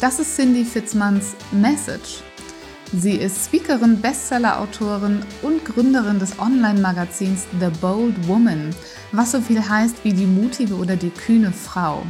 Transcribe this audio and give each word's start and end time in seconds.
Das 0.00 0.18
ist 0.18 0.34
Cindy 0.34 0.64
Fitzmanns 0.64 1.36
Message. 1.52 2.22
Sie 2.94 3.16
ist 3.16 3.44
Speakerin, 3.44 4.00
Bestseller-Autorin 4.00 5.22
und 5.42 5.62
Gründerin 5.62 6.18
des 6.18 6.38
Online-Magazins 6.38 7.46
The 7.60 7.68
Bold 7.82 8.26
Woman, 8.26 8.74
was 9.12 9.32
so 9.32 9.42
viel 9.42 9.60
heißt 9.60 10.02
wie 10.02 10.14
die 10.14 10.24
mutige 10.24 10.74
oder 10.76 10.96
die 10.96 11.10
kühne 11.10 11.52
Frau. 11.52 12.02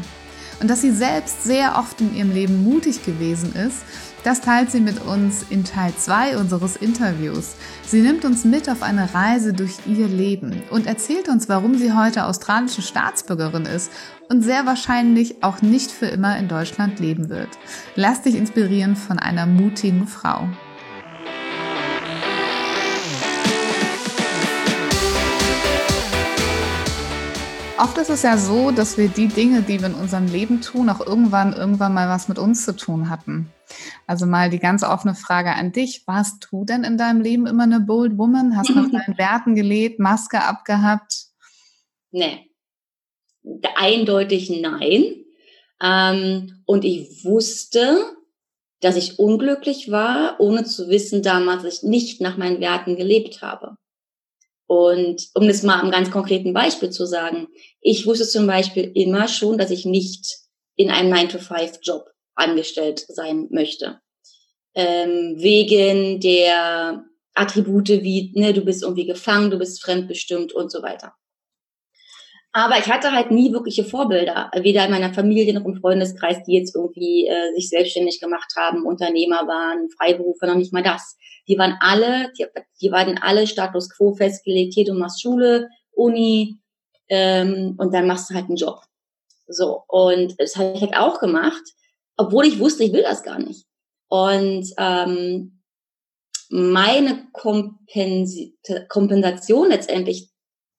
Und 0.60 0.68
dass 0.68 0.82
sie 0.82 0.92
selbst 0.92 1.42
sehr 1.44 1.78
oft 1.78 2.00
in 2.00 2.14
ihrem 2.14 2.32
Leben 2.32 2.62
mutig 2.62 3.04
gewesen 3.04 3.54
ist, 3.54 3.78
das 4.22 4.42
teilt 4.42 4.70
sie 4.70 4.80
mit 4.80 5.00
uns 5.06 5.46
in 5.48 5.64
Teil 5.64 5.94
2 5.96 6.36
unseres 6.36 6.76
Interviews. 6.76 7.54
Sie 7.86 8.02
nimmt 8.02 8.26
uns 8.26 8.44
mit 8.44 8.68
auf 8.68 8.82
eine 8.82 9.14
Reise 9.14 9.54
durch 9.54 9.72
ihr 9.86 10.08
Leben 10.08 10.62
und 10.70 10.86
erzählt 10.86 11.30
uns, 11.30 11.48
warum 11.48 11.78
sie 11.78 11.94
heute 11.94 12.26
australische 12.26 12.82
Staatsbürgerin 12.82 13.64
ist 13.64 13.90
und 14.28 14.42
sehr 14.42 14.66
wahrscheinlich 14.66 15.42
auch 15.42 15.62
nicht 15.62 15.90
für 15.90 16.06
immer 16.06 16.36
in 16.36 16.48
Deutschland 16.48 17.00
leben 17.00 17.30
wird. 17.30 17.48
Lass 17.94 18.20
dich 18.20 18.34
inspirieren 18.34 18.94
von 18.94 19.18
einer 19.18 19.46
mutigen 19.46 20.06
Frau. 20.06 20.48
Oft 27.82 27.96
ist 27.96 28.10
es 28.10 28.22
ja 28.22 28.36
so, 28.36 28.72
dass 28.72 28.98
wir 28.98 29.08
die 29.08 29.28
Dinge, 29.28 29.62
die 29.62 29.80
wir 29.80 29.86
in 29.86 29.94
unserem 29.94 30.26
Leben 30.26 30.60
tun, 30.60 30.90
auch 30.90 31.00
irgendwann, 31.00 31.54
irgendwann 31.54 31.94
mal 31.94 32.10
was 32.10 32.28
mit 32.28 32.38
uns 32.38 32.66
zu 32.66 32.76
tun 32.76 33.08
hatten. 33.08 33.50
Also 34.06 34.26
mal 34.26 34.50
die 34.50 34.58
ganz 34.58 34.82
offene 34.82 35.14
Frage 35.14 35.54
an 35.54 35.72
dich. 35.72 36.06
Warst 36.06 36.48
du 36.50 36.66
denn 36.66 36.84
in 36.84 36.98
deinem 36.98 37.22
Leben 37.22 37.46
immer 37.46 37.62
eine 37.62 37.80
Bold 37.80 38.18
Woman? 38.18 38.54
Hast 38.54 38.68
du 38.68 38.74
nach 38.74 38.90
deinen 39.06 39.16
Werten 39.16 39.54
gelebt, 39.54 39.98
Maske 39.98 40.44
abgehabt? 40.44 41.28
Nee. 42.10 42.50
Eindeutig 43.76 44.50
nein. 44.60 45.24
Ähm, 45.82 46.62
und 46.66 46.84
ich 46.84 47.24
wusste, 47.24 47.96
dass 48.80 48.96
ich 48.96 49.18
unglücklich 49.18 49.90
war, 49.90 50.38
ohne 50.38 50.64
zu 50.64 50.90
wissen 50.90 51.22
damals, 51.22 51.62
dass 51.62 51.78
ich 51.78 51.88
nicht 51.88 52.20
nach 52.20 52.36
meinen 52.36 52.60
Werten 52.60 52.96
gelebt 52.96 53.40
habe. 53.40 53.78
Und 54.70 55.30
um 55.34 55.48
das 55.48 55.64
mal 55.64 55.80
am 55.80 55.90
ganz 55.90 56.12
konkreten 56.12 56.54
Beispiel 56.54 56.90
zu 56.90 57.04
sagen, 57.04 57.48
ich 57.80 58.06
wusste 58.06 58.24
zum 58.24 58.46
Beispiel 58.46 58.92
immer 58.94 59.26
schon, 59.26 59.58
dass 59.58 59.72
ich 59.72 59.84
nicht 59.84 60.38
in 60.76 60.92
einem 60.92 61.12
9-to-5-Job 61.12 62.08
angestellt 62.36 63.04
sein 63.08 63.48
möchte. 63.50 63.98
Ähm, 64.76 65.34
wegen 65.38 66.20
der 66.20 67.04
Attribute 67.34 67.88
wie, 67.88 68.30
ne, 68.36 68.52
du 68.52 68.60
bist 68.64 68.84
irgendwie 68.84 69.06
gefangen, 69.06 69.50
du 69.50 69.58
bist 69.58 69.82
fremdbestimmt 69.82 70.52
und 70.52 70.70
so 70.70 70.84
weiter. 70.84 71.14
Aber 72.52 72.78
ich 72.78 72.90
hatte 72.90 73.12
halt 73.12 73.30
nie 73.30 73.52
wirkliche 73.52 73.84
Vorbilder, 73.84 74.50
weder 74.54 74.84
in 74.84 74.90
meiner 74.90 75.14
Familie 75.14 75.54
noch 75.54 75.64
im 75.64 75.76
Freundeskreis, 75.76 76.42
die 76.44 76.54
jetzt 76.54 76.74
irgendwie 76.74 77.28
äh, 77.28 77.54
sich 77.54 77.68
selbstständig 77.68 78.20
gemacht 78.20 78.52
haben, 78.56 78.86
Unternehmer 78.86 79.46
waren, 79.46 79.88
Freiberufer, 79.90 80.48
noch 80.48 80.56
nicht 80.56 80.72
mal 80.72 80.82
das. 80.82 81.16
Die 81.46 81.56
waren 81.58 81.76
alle, 81.80 82.32
die, 82.36 82.46
die 82.80 82.90
waren 82.90 83.18
alle 83.18 83.46
Status 83.46 83.88
quo 83.90 84.14
festgelegt. 84.14 84.74
Hier, 84.74 84.84
du 84.84 84.94
machst 84.94 85.22
Schule, 85.22 85.68
Uni 85.92 86.58
ähm, 87.08 87.76
und 87.78 87.94
dann 87.94 88.08
machst 88.08 88.30
du 88.30 88.34
halt 88.34 88.46
einen 88.46 88.56
Job. 88.56 88.80
So, 89.46 89.84
und 89.86 90.34
das 90.38 90.56
habe 90.56 90.72
ich 90.74 90.80
halt 90.80 90.96
auch 90.96 91.20
gemacht, 91.20 91.62
obwohl 92.16 92.46
ich 92.46 92.58
wusste, 92.58 92.82
ich 92.82 92.92
will 92.92 93.02
das 93.02 93.22
gar 93.22 93.38
nicht. 93.38 93.64
Und 94.08 94.68
ähm, 94.76 95.60
meine 96.48 97.28
Kompensi 97.32 98.56
Kompensation 98.88 99.68
letztendlich 99.68 100.29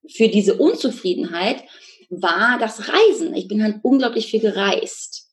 für 0.07 0.27
diese 0.27 0.55
Unzufriedenheit 0.55 1.63
war 2.09 2.57
das 2.59 2.89
Reisen. 2.89 3.33
Ich 3.35 3.47
bin 3.47 3.63
halt 3.63 3.79
unglaublich 3.83 4.27
viel 4.27 4.41
gereist 4.41 5.29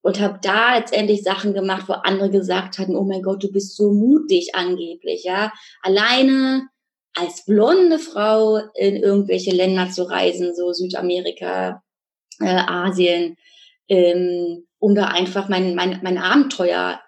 und 0.00 0.20
habe 0.20 0.38
da 0.42 0.76
letztendlich 0.76 1.22
Sachen 1.22 1.54
gemacht, 1.54 1.88
wo 1.88 1.92
andere 1.92 2.30
gesagt 2.30 2.78
hatten, 2.78 2.96
oh 2.96 3.04
mein 3.04 3.22
Gott, 3.22 3.42
du 3.42 3.52
bist 3.52 3.76
so 3.76 3.92
mutig 3.92 4.54
angeblich, 4.54 5.24
ja, 5.24 5.52
alleine 5.82 6.68
als 7.14 7.44
blonde 7.44 7.98
Frau 7.98 8.58
in 8.74 8.96
irgendwelche 8.96 9.50
Länder 9.50 9.90
zu 9.90 10.04
reisen, 10.04 10.54
so 10.54 10.72
Südamerika, 10.72 11.82
äh, 12.40 12.62
Asien, 12.66 13.36
ähm, 13.88 14.66
um 14.78 14.94
da 14.94 15.08
einfach 15.08 15.48
mein, 15.48 15.74
mein, 15.74 16.00
mein 16.02 16.18
Abenteuer, 16.18 17.00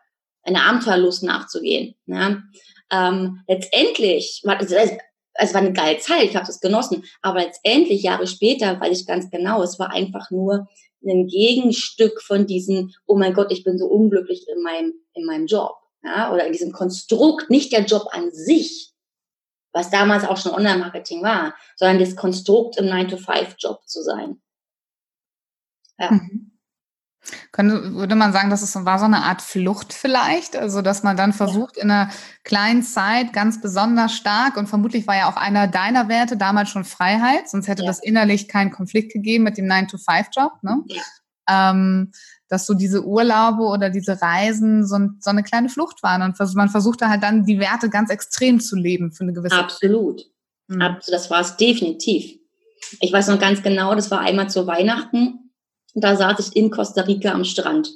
eine 0.42 0.62
Abenteuerlust 0.62 1.22
nachzugehen. 1.22 1.94
Ja. 2.06 2.42
Ähm, 2.90 3.40
letztendlich, 3.48 4.42
also 4.44 4.76
es 5.34 5.52
war 5.52 5.60
eine 5.60 5.72
geile 5.72 5.98
Zeit, 5.98 6.24
ich 6.24 6.36
habe 6.36 6.46
das 6.46 6.60
genossen, 6.60 7.04
aber 7.22 7.40
letztendlich 7.40 8.02
Jahre 8.02 8.26
später 8.26 8.80
weiß 8.80 9.00
ich 9.00 9.06
ganz 9.06 9.30
genau, 9.30 9.62
es 9.62 9.78
war 9.78 9.90
einfach 9.90 10.30
nur 10.30 10.68
ein 11.06 11.26
Gegenstück 11.26 12.22
von 12.22 12.46
diesem, 12.46 12.92
oh 13.06 13.16
mein 13.16 13.34
Gott, 13.34 13.52
ich 13.52 13.64
bin 13.64 13.78
so 13.78 13.86
unglücklich 13.86 14.46
in 14.48 14.62
meinem, 14.62 14.94
in 15.12 15.26
meinem 15.26 15.46
Job, 15.46 15.76
ja, 16.02 16.32
oder 16.32 16.46
in 16.46 16.52
diesem 16.52 16.72
Konstrukt, 16.72 17.50
nicht 17.50 17.72
der 17.72 17.84
Job 17.84 18.06
an 18.12 18.30
sich, 18.32 18.92
was 19.72 19.90
damals 19.90 20.24
auch 20.24 20.36
schon 20.36 20.52
Online-Marketing 20.52 21.22
war, 21.22 21.54
sondern 21.76 21.98
das 21.98 22.16
Konstrukt 22.16 22.78
im 22.78 22.86
9-to-5-Job 22.86 23.86
zu 23.86 24.02
sein. 24.02 24.40
Ja. 25.98 26.12
Mhm. 26.12 26.53
Könnte, 27.52 27.94
würde 27.94 28.14
man 28.14 28.32
sagen, 28.32 28.50
dass 28.50 28.62
es 28.62 28.74
war 28.84 28.98
so 28.98 29.04
eine 29.04 29.22
Art 29.22 29.42
Flucht 29.42 29.92
vielleicht? 29.92 30.56
Also, 30.56 30.82
dass 30.82 31.02
man 31.02 31.16
dann 31.16 31.32
versucht, 31.32 31.76
in 31.76 31.90
einer 31.90 32.10
kleinen 32.42 32.82
Zeit 32.82 33.32
ganz 33.32 33.60
besonders 33.60 34.14
stark 34.14 34.56
und 34.56 34.68
vermutlich 34.68 35.06
war 35.06 35.16
ja 35.16 35.28
auch 35.28 35.36
einer 35.36 35.66
deiner 35.66 36.08
Werte 36.08 36.36
damals 36.36 36.68
schon 36.68 36.84
Freiheit, 36.84 37.48
sonst 37.48 37.68
hätte 37.68 37.82
ja. 37.82 37.88
das 37.88 38.00
innerlich 38.00 38.48
keinen 38.48 38.70
Konflikt 38.70 39.12
gegeben 39.12 39.44
mit 39.44 39.56
dem 39.56 39.66
9-to-5-Job, 39.66 40.52
ne? 40.62 40.82
Ja. 40.86 41.02
Ähm, 41.46 42.12
dass 42.48 42.66
so 42.66 42.74
diese 42.74 43.04
Urlaube 43.04 43.64
oder 43.64 43.90
diese 43.90 44.20
Reisen 44.20 44.86
so, 44.86 44.96
so 45.18 45.30
eine 45.30 45.42
kleine 45.42 45.68
Flucht 45.68 46.02
waren 46.02 46.22
und 46.22 46.38
man 46.54 46.68
versuchte 46.68 47.08
halt 47.08 47.22
dann 47.22 47.44
die 47.44 47.58
Werte 47.58 47.90
ganz 47.90 48.10
extrem 48.10 48.60
zu 48.60 48.76
leben 48.76 49.12
für 49.12 49.24
eine 49.24 49.32
gewisse 49.32 49.56
Absolut. 49.56 50.20
Zeit. 50.20 50.30
Mhm. 50.68 50.96
Das 51.10 51.30
war 51.30 51.40
es 51.40 51.56
definitiv. 51.56 52.38
Ich 53.00 53.12
weiß 53.12 53.28
noch 53.28 53.38
ganz 53.38 53.62
genau, 53.62 53.94
das 53.94 54.10
war 54.10 54.20
einmal 54.20 54.48
zu 54.48 54.66
Weihnachten 54.66 55.43
da 55.94 56.16
saß 56.16 56.48
ich 56.48 56.56
in 56.56 56.70
Costa 56.70 57.02
Rica 57.02 57.32
am 57.32 57.44
Strand 57.44 57.90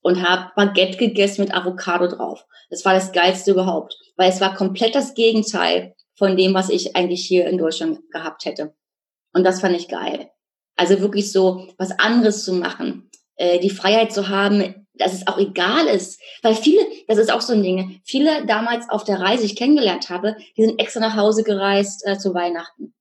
und 0.00 0.26
habe 0.26 0.52
Baguette 0.56 0.96
gegessen 0.96 1.42
mit 1.42 1.54
Avocado 1.54 2.06
drauf. 2.06 2.44
Das 2.70 2.84
war 2.84 2.94
das 2.94 3.12
Geilste 3.12 3.50
überhaupt, 3.50 3.96
weil 4.16 4.30
es 4.30 4.40
war 4.40 4.54
komplett 4.54 4.94
das 4.94 5.14
Gegenteil 5.14 5.94
von 6.14 6.36
dem, 6.36 6.54
was 6.54 6.70
ich 6.70 6.96
eigentlich 6.96 7.26
hier 7.26 7.46
in 7.46 7.58
Deutschland 7.58 8.00
gehabt 8.10 8.44
hätte. 8.44 8.74
Und 9.32 9.44
das 9.44 9.60
fand 9.60 9.76
ich 9.76 9.88
geil. 9.88 10.30
Also 10.76 11.00
wirklich 11.00 11.30
so 11.30 11.68
was 11.78 11.90
anderes 11.98 12.44
zu 12.44 12.54
machen, 12.54 13.10
äh, 13.36 13.58
die 13.58 13.70
Freiheit 13.70 14.12
zu 14.12 14.28
haben, 14.28 14.86
dass 14.94 15.12
es 15.12 15.26
auch 15.26 15.38
egal 15.38 15.86
ist. 15.86 16.20
Weil 16.42 16.54
viele, 16.54 16.80
das 17.06 17.18
ist 17.18 17.30
auch 17.30 17.42
so 17.42 17.52
ein 17.52 17.62
Ding, 17.62 18.00
viele 18.04 18.46
damals 18.46 18.88
auf 18.88 19.04
der 19.04 19.20
Reise, 19.20 19.44
ich 19.44 19.56
kennengelernt 19.56 20.08
habe, 20.08 20.36
die 20.56 20.64
sind 20.64 20.80
extra 20.80 21.00
nach 21.00 21.16
Hause 21.16 21.42
gereist 21.42 22.06
äh, 22.06 22.16
zu 22.18 22.32
Weihnachten 22.32 22.95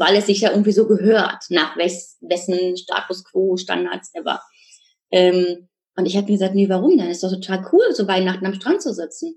weil 0.00 0.16
es 0.16 0.26
sich 0.26 0.40
ja 0.40 0.50
irgendwie 0.50 0.72
so 0.72 0.86
gehört, 0.86 1.44
nach 1.50 1.76
wes 1.76 2.18
wessen 2.20 2.76
Status 2.76 3.24
quo, 3.24 3.56
Standards 3.56 4.14
ever. 4.14 4.40
Ähm, 5.10 5.68
und 5.96 6.06
ich 6.06 6.16
habe 6.16 6.26
mir 6.26 6.32
gesagt, 6.32 6.54
nee, 6.54 6.68
warum 6.68 6.96
denn? 6.96 7.10
Ist 7.10 7.22
doch 7.22 7.30
total 7.30 7.66
cool, 7.72 7.92
so 7.92 8.08
Weihnachten 8.08 8.46
am 8.46 8.54
Strand 8.54 8.82
zu 8.82 8.94
sitzen. 8.94 9.34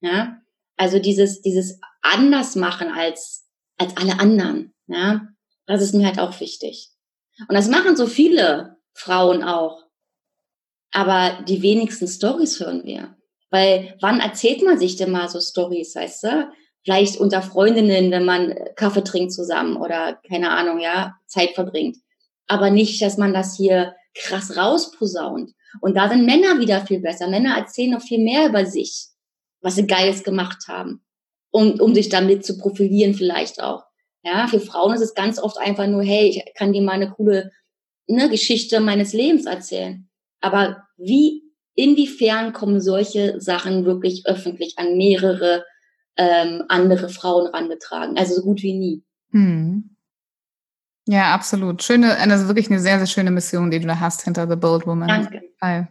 Ja, 0.00 0.38
also 0.76 0.98
dieses, 0.98 1.40
dieses 1.40 1.80
anders 2.02 2.56
machen 2.56 2.88
als, 2.88 3.46
als 3.78 3.96
alle 3.96 4.18
anderen. 4.20 4.74
Ja, 4.86 5.28
das 5.66 5.80
ist 5.80 5.94
mir 5.94 6.06
halt 6.06 6.18
auch 6.18 6.40
wichtig. 6.40 6.90
Und 7.48 7.54
das 7.54 7.68
machen 7.68 7.96
so 7.96 8.06
viele 8.06 8.76
Frauen 8.92 9.42
auch. 9.42 9.84
Aber 10.92 11.42
die 11.48 11.62
wenigsten 11.62 12.06
Stories 12.06 12.60
hören 12.60 12.84
wir. 12.84 13.16
Weil 13.50 13.96
wann 14.00 14.20
erzählt 14.20 14.62
man 14.62 14.78
sich 14.78 14.96
denn 14.96 15.10
mal 15.10 15.28
so 15.28 15.40
Stories, 15.40 15.94
weißt 15.94 16.24
du? 16.24 16.52
Vielleicht 16.84 17.16
unter 17.16 17.42
Freundinnen, 17.42 18.10
wenn 18.10 18.24
man 18.24 18.54
Kaffee 18.76 19.02
trinkt 19.02 19.32
zusammen 19.32 19.76
oder 19.76 20.18
keine 20.28 20.50
Ahnung, 20.50 20.80
ja, 20.80 21.14
Zeit 21.26 21.50
verbringt. 21.54 21.96
Aber 22.46 22.70
nicht, 22.70 23.00
dass 23.00 23.16
man 23.16 23.32
das 23.32 23.56
hier 23.56 23.94
krass 24.14 24.56
rausposaunt. 24.56 25.52
Und 25.80 25.96
da 25.96 26.08
sind 26.08 26.26
Männer 26.26 26.60
wieder 26.60 26.86
viel 26.86 27.00
besser. 27.00 27.26
Männer 27.26 27.56
erzählen 27.56 27.92
noch 27.92 28.02
viel 28.02 28.22
mehr 28.22 28.48
über 28.48 28.66
sich, 28.66 29.06
was 29.60 29.76
sie 29.76 29.86
Geiles 29.86 30.22
gemacht 30.22 30.68
haben, 30.68 31.02
um, 31.50 31.80
um 31.80 31.94
sich 31.94 32.10
damit 32.10 32.44
zu 32.44 32.58
profilieren 32.58 33.14
vielleicht 33.14 33.62
auch. 33.62 33.84
Ja, 34.22 34.46
für 34.46 34.60
Frauen 34.60 34.94
ist 34.94 35.00
es 35.02 35.14
ganz 35.14 35.38
oft 35.38 35.58
einfach 35.58 35.86
nur, 35.86 36.02
hey, 36.02 36.28
ich 36.28 36.54
kann 36.54 36.72
dir 36.72 36.82
mal 36.82 36.92
eine 36.92 37.10
coole 37.10 37.50
ne, 38.06 38.28
Geschichte 38.28 38.80
meines 38.80 39.12
Lebens 39.12 39.46
erzählen. 39.46 40.08
Aber 40.40 40.82
wie 40.96 41.42
inwiefern 41.74 42.52
kommen 42.52 42.80
solche 42.80 43.40
Sachen 43.40 43.84
wirklich 43.84 44.26
öffentlich 44.26 44.78
an 44.78 44.96
mehrere 44.96 45.64
ähm, 46.16 46.64
andere 46.68 47.08
Frauen 47.08 47.46
rangetragen? 47.46 48.16
Also 48.16 48.34
so 48.36 48.42
gut 48.42 48.62
wie 48.62 48.78
nie. 48.78 49.04
Hm. 49.30 49.96
Ja, 51.06 51.34
absolut. 51.34 51.82
Schöne, 51.82 52.16
also 52.16 52.48
wirklich 52.48 52.70
eine 52.70 52.80
sehr, 52.80 52.98
sehr 52.98 53.06
schöne 53.06 53.30
Mission, 53.30 53.70
die 53.70 53.80
du 53.80 53.86
da 53.86 54.00
hast 54.00 54.22
hinter 54.22 54.48
The 54.48 54.56
Bold 54.56 54.86
Woman. 54.86 55.08
Danke. 55.60 55.88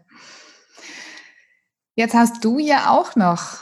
Jetzt 1.96 2.16
hast 2.16 2.44
du 2.44 2.58
ja 2.58 2.90
auch 2.90 3.16
noch 3.16 3.60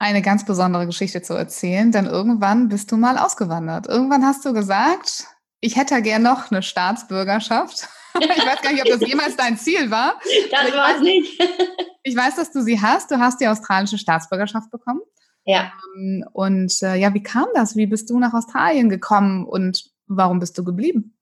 eine 0.00 0.20
ganz 0.20 0.44
besondere 0.44 0.86
Geschichte 0.86 1.22
zu 1.22 1.34
erzählen, 1.34 1.92
denn 1.92 2.06
irgendwann 2.06 2.68
bist 2.68 2.90
du 2.90 2.96
mal 2.96 3.18
ausgewandert. 3.18 3.86
Irgendwann 3.86 4.26
hast 4.26 4.44
du 4.44 4.52
gesagt, 4.52 5.26
ich 5.60 5.76
hätte 5.76 6.02
gern 6.02 6.22
noch 6.22 6.50
eine 6.50 6.62
Staatsbürgerschaft. 6.62 7.88
Ich 8.14 8.28
weiß 8.28 8.60
gar 8.60 8.72
nicht, 8.72 8.82
ob 8.82 8.88
das 9.00 9.08
jemals 9.08 9.36
dein 9.36 9.56
Ziel 9.56 9.90
war. 9.90 10.20
Das 10.50 10.70
war 10.74 10.96
es 10.96 11.00
nicht. 11.00 11.40
Ich 12.02 12.14
weiß, 12.14 12.36
dass 12.36 12.52
du 12.52 12.60
sie 12.60 12.78
hast. 12.78 13.10
Du 13.10 13.18
hast 13.18 13.40
die 13.40 13.46
australische 13.46 13.96
Staatsbürgerschaft 13.96 14.70
bekommen. 14.70 15.00
Ja. 15.44 15.72
Ähm, 15.96 16.24
und 16.32 16.82
äh, 16.82 16.96
ja, 16.96 17.12
wie 17.14 17.22
kam 17.22 17.46
das? 17.54 17.76
Wie 17.76 17.86
bist 17.86 18.10
du 18.10 18.18
nach 18.18 18.34
Australien 18.34 18.88
gekommen 18.88 19.44
und 19.46 19.84
warum 20.06 20.38
bist 20.38 20.56
du 20.58 20.64
geblieben? 20.64 21.16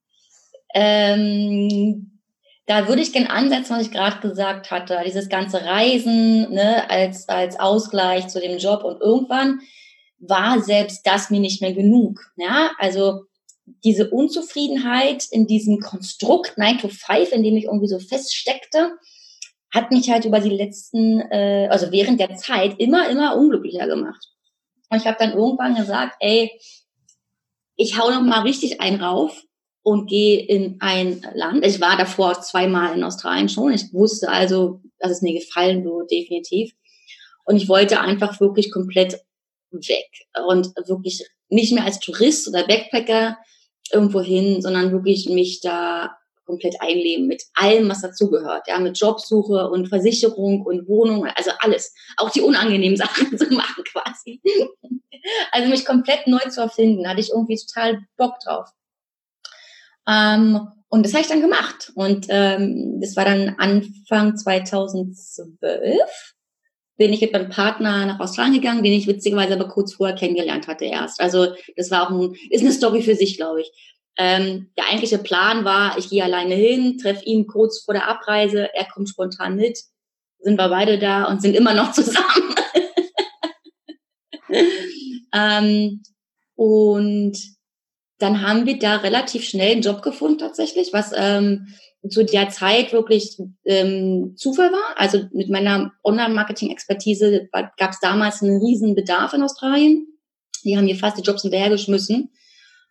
Ähm, 0.74 2.20
da 2.66 2.86
würde 2.86 3.02
ich 3.02 3.12
gerne 3.12 3.30
ansetzen, 3.30 3.74
was 3.74 3.82
ich 3.82 3.90
gerade 3.90 4.20
gesagt 4.20 4.70
hatte. 4.70 5.00
Dieses 5.04 5.28
ganze 5.28 5.64
Reisen 5.64 6.52
ne, 6.52 6.88
als, 6.88 7.28
als 7.28 7.58
Ausgleich 7.58 8.28
zu 8.28 8.40
dem 8.40 8.58
Job. 8.58 8.84
Und 8.84 9.00
irgendwann 9.00 9.60
war 10.18 10.60
selbst 10.60 11.04
das 11.04 11.30
mir 11.30 11.40
nicht 11.40 11.60
mehr 11.62 11.72
genug. 11.72 12.20
Ja, 12.36 12.70
also 12.78 13.24
diese 13.84 14.10
Unzufriedenheit 14.10 15.26
in 15.30 15.46
diesem 15.46 15.80
Konstrukt 15.80 16.58
9 16.58 16.78
to 16.78 16.88
5, 16.88 17.32
in 17.32 17.42
dem 17.42 17.56
ich 17.56 17.64
irgendwie 17.64 17.88
so 17.88 17.98
feststeckte, 17.98 18.92
hat 19.72 19.90
mich 19.90 20.10
halt 20.10 20.24
über 20.24 20.40
die 20.40 20.50
letzten, 20.50 21.20
äh, 21.20 21.68
also 21.70 21.92
während 21.92 22.20
der 22.20 22.36
Zeit 22.36 22.78
immer, 22.78 23.08
immer 23.08 23.36
unglücklicher 23.36 23.86
gemacht. 23.86 24.26
Und 24.88 24.98
ich 24.98 25.06
habe 25.06 25.16
dann 25.18 25.32
irgendwann 25.32 25.76
gesagt, 25.76 26.16
ey, 26.20 26.50
ich 27.76 27.98
hau 27.98 28.10
noch 28.10 28.22
mal 28.22 28.42
richtig 28.42 28.80
einen 28.80 29.00
rauf 29.00 29.42
und 29.82 30.08
gehe 30.08 30.44
in 30.44 30.76
ein 30.80 31.24
Land. 31.34 31.64
Ich 31.64 31.80
war 31.80 31.96
davor 31.96 32.40
zweimal 32.42 32.94
in 32.96 33.04
Australien 33.04 33.48
schon. 33.48 33.72
Ich 33.72 33.92
wusste 33.92 34.28
also, 34.28 34.82
dass 34.98 35.12
es 35.12 35.22
mir 35.22 35.32
gefallen 35.32 35.84
würde, 35.84 36.06
definitiv. 36.10 36.72
Und 37.44 37.56
ich 37.56 37.68
wollte 37.68 38.00
einfach 38.00 38.40
wirklich 38.40 38.70
komplett 38.70 39.20
weg 39.70 40.10
und 40.46 40.74
wirklich 40.88 41.26
nicht 41.48 41.72
mehr 41.72 41.84
als 41.84 42.00
Tourist 42.00 42.48
oder 42.48 42.66
Backpacker 42.66 43.38
irgendwo 43.92 44.20
hin, 44.20 44.60
sondern 44.60 44.92
wirklich 44.92 45.28
mich 45.28 45.60
da 45.60 46.16
komplett 46.50 46.76
einleben 46.80 47.26
mit 47.26 47.44
allem, 47.54 47.88
was 47.88 48.02
dazugehört, 48.02 48.66
ja, 48.66 48.78
mit 48.78 48.98
Jobsuche 48.98 49.70
und 49.70 49.88
Versicherung 49.88 50.66
und 50.66 50.88
Wohnung, 50.88 51.26
also 51.26 51.52
alles, 51.60 51.94
auch 52.16 52.30
die 52.30 52.42
unangenehmen 52.42 52.96
Sachen 52.98 53.38
zu 53.38 53.46
machen 53.54 53.84
quasi. 53.84 54.40
Also 55.52 55.68
mich 55.68 55.84
komplett 55.84 56.26
neu 56.26 56.40
zu 56.48 56.62
erfinden, 56.62 57.06
hatte 57.06 57.20
ich 57.20 57.30
irgendwie 57.30 57.56
total 57.56 58.00
Bock 58.16 58.40
drauf. 58.40 58.68
Ähm, 60.08 60.66
und 60.88 61.04
das 61.04 61.12
habe 61.12 61.22
ich 61.22 61.28
dann 61.28 61.42
gemacht. 61.42 61.92
Und 61.94 62.26
ähm, 62.30 63.00
das 63.00 63.16
war 63.16 63.26
dann 63.26 63.56
Anfang 63.58 64.36
2012 64.36 65.98
bin 67.00 67.14
ich 67.14 67.22
mit 67.22 67.32
meinem 67.32 67.48
Partner 67.48 68.04
nach 68.04 68.20
Australien 68.20 68.60
gegangen, 68.60 68.82
den 68.82 68.92
ich 68.92 69.06
witzigerweise 69.06 69.54
aber 69.54 69.68
kurz 69.68 69.94
vorher 69.94 70.14
kennengelernt 70.14 70.68
hatte 70.68 70.84
erst. 70.84 71.18
Also 71.18 71.54
das 71.74 71.90
war 71.90 72.02
auch 72.02 72.10
ein, 72.10 72.34
ist 72.50 72.60
eine 72.60 72.72
Story 72.72 73.00
für 73.00 73.14
sich, 73.14 73.38
glaube 73.38 73.62
ich. 73.62 73.99
Ähm, 74.22 74.68
der 74.76 74.86
eigentliche 74.88 75.16
Plan 75.16 75.64
war, 75.64 75.96
ich 75.96 76.10
gehe 76.10 76.22
alleine 76.22 76.54
hin, 76.54 76.98
treffe 76.98 77.24
ihn 77.24 77.46
kurz 77.46 77.82
vor 77.82 77.94
der 77.94 78.06
Abreise, 78.06 78.68
er 78.74 78.84
kommt 78.84 79.08
spontan 79.08 79.56
mit, 79.56 79.78
sind 80.40 80.58
wir 80.58 80.68
beide 80.68 80.98
da 80.98 81.24
und 81.24 81.40
sind 81.40 81.56
immer 81.56 81.72
noch 81.72 81.92
zusammen. 81.94 82.54
ähm, 85.32 86.02
und 86.54 87.38
dann 88.18 88.46
haben 88.46 88.66
wir 88.66 88.78
da 88.78 88.96
relativ 88.96 89.48
schnell 89.48 89.72
einen 89.72 89.80
Job 89.80 90.02
gefunden 90.02 90.36
tatsächlich, 90.36 90.92
was 90.92 91.12
ähm, 91.16 91.68
zu 92.06 92.22
der 92.22 92.50
Zeit 92.50 92.92
wirklich 92.92 93.38
ähm, 93.64 94.34
Zufall 94.36 94.70
war. 94.70 94.98
Also 94.98 95.24
mit 95.32 95.48
meiner 95.48 95.92
Online-Marketing-Expertise 96.04 97.48
gab 97.78 97.92
es 97.92 98.00
damals 98.00 98.42
einen 98.42 98.60
riesen 98.60 98.94
Bedarf 98.94 99.32
in 99.32 99.42
Australien. 99.42 100.08
Die 100.62 100.76
haben 100.76 100.84
mir 100.84 100.96
fast 100.96 101.16
die 101.16 101.22
Jobs 101.22 101.40
hinterhergeschmissen 101.40 102.30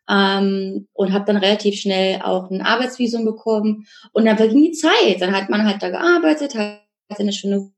ähm, 0.10 0.88
und 0.94 1.14
habe 1.14 1.26
dann 1.26 1.38
relativ 1.38 1.76
schnell 1.80 2.22
auch 2.24 2.50
ein 2.50 2.62
Arbeitsvisum 2.62 3.26
bekommen. 3.26 3.86
Und 4.12 4.26
dann 4.26 4.38
verging 4.38 4.64
die 4.64 4.72
Zeit. 4.72 5.20
Dann 5.20 5.36
hat 5.36 5.50
man 5.50 5.66
halt 5.66 5.82
da 5.84 5.90
gearbeitet, 5.90 6.56
hat 6.56 6.82
eine 7.18 7.34
schöne 7.34 7.72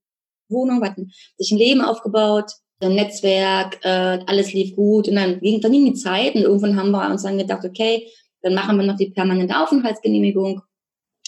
Wohnung, 0.49 0.83
hat 0.83 0.95
sich 1.37 1.51
ein 1.51 1.57
Leben 1.57 1.81
aufgebaut, 1.81 2.51
ein 2.81 2.95
Netzwerk, 2.95 3.79
äh, 3.83 4.19
alles 4.25 4.53
lief 4.53 4.75
gut. 4.75 5.07
Und 5.07 5.15
dann 5.15 5.39
ging, 5.39 5.61
dann 5.61 5.71
ging 5.71 5.85
die 5.85 5.93
Zeit 5.93 6.35
und 6.35 6.41
irgendwann 6.41 6.77
haben 6.77 6.91
wir 6.91 7.09
uns 7.09 7.23
dann 7.23 7.37
gedacht, 7.37 7.65
okay, 7.65 8.07
dann 8.41 8.55
machen 8.55 8.77
wir 8.77 8.85
noch 8.85 8.97
die 8.97 9.11
permanente 9.11 9.57
Aufenthaltsgenehmigung 9.57 10.61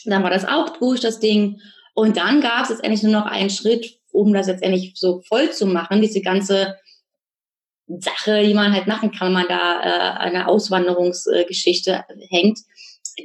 dann 0.05 0.23
war 0.23 0.29
das 0.29 0.45
auch 0.45 0.77
durch, 0.77 0.99
das 0.99 1.19
Ding. 1.19 1.59
Und 1.93 2.17
dann 2.17 2.41
gab 2.41 2.63
es 2.63 2.69
jetzt 2.69 2.83
endlich 2.83 3.03
nur 3.03 3.11
noch 3.11 3.25
einen 3.25 3.49
Schritt, 3.49 3.99
um 4.11 4.33
das 4.33 4.47
jetzt 4.47 4.63
endlich 4.63 4.93
so 4.95 5.21
voll 5.27 5.51
zu 5.51 5.65
machen, 5.65 6.01
diese 6.01 6.21
ganze 6.21 6.75
Sache, 7.87 8.43
die 8.43 8.53
man 8.53 8.73
halt 8.73 8.87
machen 8.87 9.11
kann, 9.11 9.27
wenn 9.27 9.33
man 9.33 9.47
da 9.47 9.81
äh, 9.81 10.19
eine 10.19 10.47
Auswanderungsgeschichte 10.47 12.05
hängt, 12.29 12.59